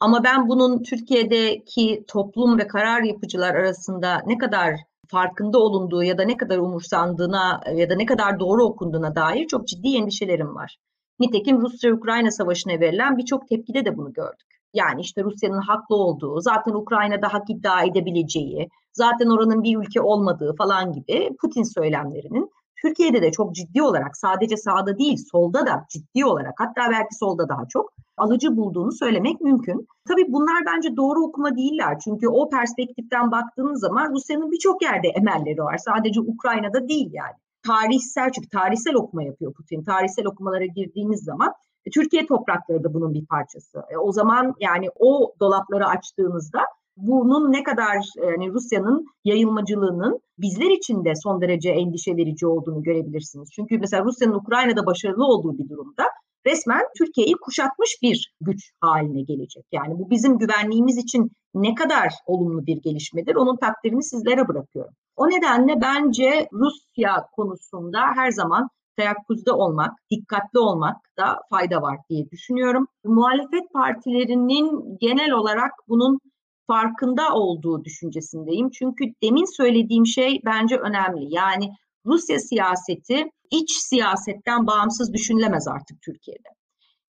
[0.00, 4.74] Ama ben bunun Türkiye'deki toplum ve karar yapıcılar arasında ne kadar
[5.08, 9.68] farkında olunduğu ya da ne kadar umursandığına ya da ne kadar doğru okunduğuna dair çok
[9.68, 10.76] ciddi endişelerim var.
[11.20, 14.48] Nitekim Rusya-Ukrayna savaşına verilen birçok tepkide de bunu gördük.
[14.74, 20.54] Yani işte Rusya'nın haklı olduğu, zaten Ukrayna'da hak iddia edebileceği, zaten oranın bir ülke olmadığı
[20.58, 22.50] falan gibi Putin söylemlerinin
[22.82, 27.48] Türkiye'de de çok ciddi olarak sadece sağda değil solda da ciddi olarak hatta belki solda
[27.48, 29.86] daha çok alıcı bulduğunu söylemek mümkün.
[30.08, 31.98] Tabii bunlar bence doğru okuma değiller.
[32.04, 35.78] Çünkü o perspektiften baktığınız zaman Rusya'nın birçok yerde emelleri var.
[35.78, 37.34] Sadece Ukrayna'da değil yani.
[37.66, 39.84] Tarihsel çünkü tarihsel okuma yapıyor Putin.
[39.84, 41.52] Tarihsel okumalara girdiğiniz zaman
[41.86, 43.82] e, Türkiye toprakları da bunun bir parçası.
[43.90, 46.60] E, o zaman yani o dolapları açtığınızda
[46.96, 53.50] bunun ne kadar yani Rusya'nın yayılmacılığının bizler için de son derece endişe verici olduğunu görebilirsiniz.
[53.52, 56.04] Çünkü mesela Rusya'nın Ukrayna'da başarılı olduğu bir durumda
[56.46, 59.64] resmen Türkiye'yi kuşatmış bir güç haline gelecek.
[59.72, 64.94] Yani bu bizim güvenliğimiz için ne kadar olumlu bir gelişmedir onun takdirini sizlere bırakıyorum.
[65.16, 72.30] O nedenle bence Rusya konusunda her zaman teyakkuzda olmak, dikkatli olmak da fayda var diye
[72.30, 72.86] düşünüyorum.
[73.04, 76.18] Muhalefet partilerinin genel olarak bunun
[76.66, 78.70] farkında olduğu düşüncesindeyim.
[78.70, 81.34] Çünkü demin söylediğim şey bence önemli.
[81.34, 81.70] Yani
[82.06, 86.48] Rusya siyaseti iç siyasetten bağımsız düşünülemez artık Türkiye'de.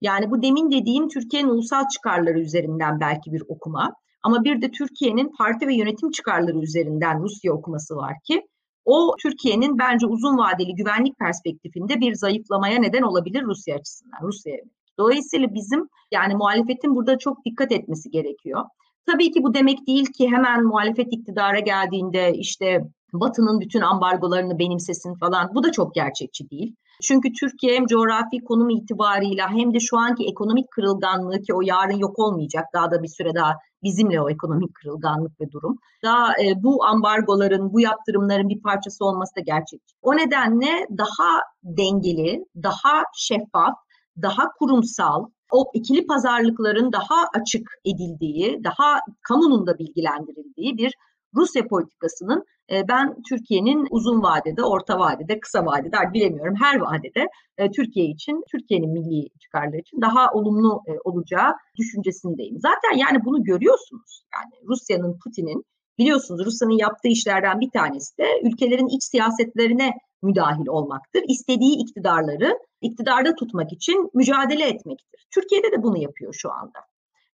[0.01, 3.93] Yani bu demin dediğim Türkiye'nin ulusal çıkarları üzerinden belki bir okuma
[4.23, 8.47] ama bir de Türkiye'nin parti ve yönetim çıkarları üzerinden Rusya okuması var ki
[8.85, 14.61] o Türkiye'nin bence uzun vadeli güvenlik perspektifinde bir zayıflamaya neden olabilir Rusya açısından, Rusya'ya.
[14.99, 18.65] Dolayısıyla bizim yani muhalefetin burada çok dikkat etmesi gerekiyor.
[19.11, 22.81] Tabii ki bu demek değil ki hemen muhalefet iktidara geldiğinde işte
[23.13, 25.55] Batı'nın bütün ambargolarını benimsesin falan.
[25.55, 26.75] Bu da çok gerçekçi değil.
[27.01, 31.97] Çünkü Türkiye hem coğrafi konum itibarıyla hem de şu anki ekonomik kırılganlığı ki o yarın
[31.97, 33.53] yok olmayacak daha da bir süre daha
[33.83, 35.75] bizimle o ekonomik kırılganlık ve durum.
[36.03, 39.95] Daha e, bu ambargoların, bu yaptırımların bir parçası olması da gerçekçi.
[40.01, 43.73] O nedenle daha dengeli, daha şeffaf,
[44.21, 50.93] daha kurumsal, o ikili pazarlıkların daha açık edildiği, daha kamunun da bilgilendirildiği bir
[51.35, 57.27] Rusya politikasının e, ben Türkiye'nin uzun vadede, orta vadede, kısa vadede bilemiyorum her vadede
[57.57, 62.59] e, Türkiye için, Türkiye'nin milli çıkarları için daha olumlu e, olacağı düşüncesindeyim.
[62.59, 64.23] Zaten yani bunu görüyorsunuz.
[64.35, 65.63] Yani Rusya'nın, Putin'in
[65.97, 71.23] biliyorsunuz Rusya'nın yaptığı işlerden bir tanesi de ülkelerin iç siyasetlerine müdahil olmaktır.
[71.27, 75.27] İstediği iktidarları iktidarda tutmak için mücadele etmektir.
[75.33, 76.79] Türkiye'de de bunu yapıyor şu anda.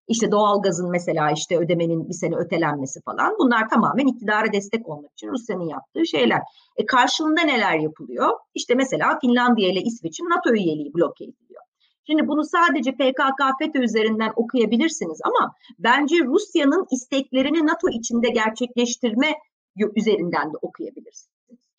[0.09, 5.29] İşte doğalgazın mesela işte ödemenin bir sene ötelenmesi falan bunlar tamamen iktidara destek olmak için
[5.29, 6.41] Rusya'nın yaptığı şeyler.
[6.77, 8.31] E karşılığında neler yapılıyor?
[8.55, 11.63] İşte mesela Finlandiya ile İsveç'in NATO üyeliği bloke ediliyor.
[12.07, 19.35] Şimdi bunu sadece PKK FETÖ üzerinden okuyabilirsiniz ama bence Rusya'nın isteklerini NATO içinde gerçekleştirme
[19.97, 21.32] üzerinden de okuyabilirsiniz.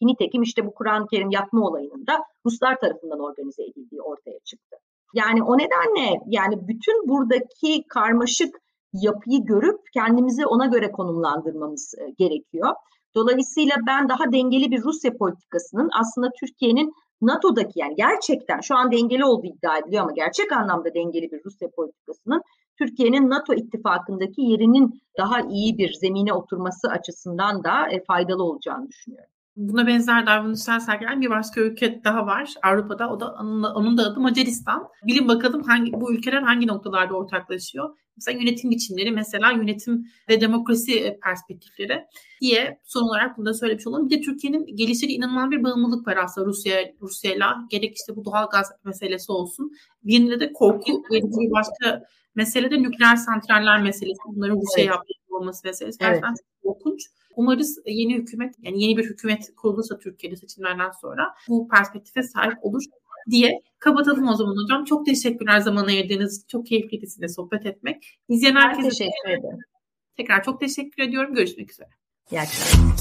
[0.06, 4.76] Nitekim işte bu Kur'an-ı Kerim yapma olayının da Ruslar tarafından organize edildiği ortaya çıktı.
[5.14, 8.56] Yani o nedenle yani bütün buradaki karmaşık
[8.94, 12.70] yapıyı görüp kendimizi ona göre konumlandırmamız e, gerekiyor.
[13.16, 19.26] Dolayısıyla ben daha dengeli bir Rusya politikasının aslında Türkiye'nin NATO'daki yani gerçekten şu an dengeli
[19.26, 22.42] olduğu iddia ediliyor ama gerçek anlamda dengeli bir Rusya politikasının
[22.78, 29.33] Türkiye'nin NATO ittifakındaki yerinin daha iyi bir zemine oturması açısından da e, faydalı olacağını düşünüyorum.
[29.56, 33.10] Buna benzer davranışlar sergilen bir başka ülke daha var Avrupa'da.
[33.10, 33.34] O da
[33.76, 34.88] onun, da adı Macaristan.
[35.08, 37.98] Bilin bakalım hangi bu ülkeler hangi noktalarda ortaklaşıyor.
[38.16, 42.06] Mesela yönetim biçimleri, mesela yönetim ve demokrasi e, perspektifleri
[42.42, 44.10] diye son olarak bunu da söylemiş olalım.
[44.10, 47.66] Bir de Türkiye'nin gelişleri inanılmaz bir bağımlılık var aslında Rusya Rusya'yla.
[47.70, 49.72] Gerek işte bu doğal gaz meselesi olsun.
[50.04, 52.04] Bir de korku verici bir başka
[52.36, 54.20] mesele de nükleer santraller meselesi.
[54.28, 54.88] Bunların Rusya evet.
[54.88, 56.00] yaptığı olması meselesi.
[56.00, 56.38] Gerçekten evet.
[56.64, 57.02] çok korkunç.
[57.36, 62.84] Umarız yeni hükümet yani yeni bir hükümet kurulursa Türkiye'de seçimlerden sonra bu perspektife sahip olur
[63.30, 64.86] diye kapatalım o zaman hocam.
[64.86, 66.48] Çok teşekkürler zaman ayırdığınız için.
[66.48, 68.20] Çok keyifliydi sizinle sohbet etmek.
[68.30, 69.60] İzleyen herkese teşekkür ederim.
[70.18, 71.34] Tekrar çok teşekkür ediyorum.
[71.36, 71.90] Görüşmek üzere.
[72.32, 72.94] İyi akşamlar.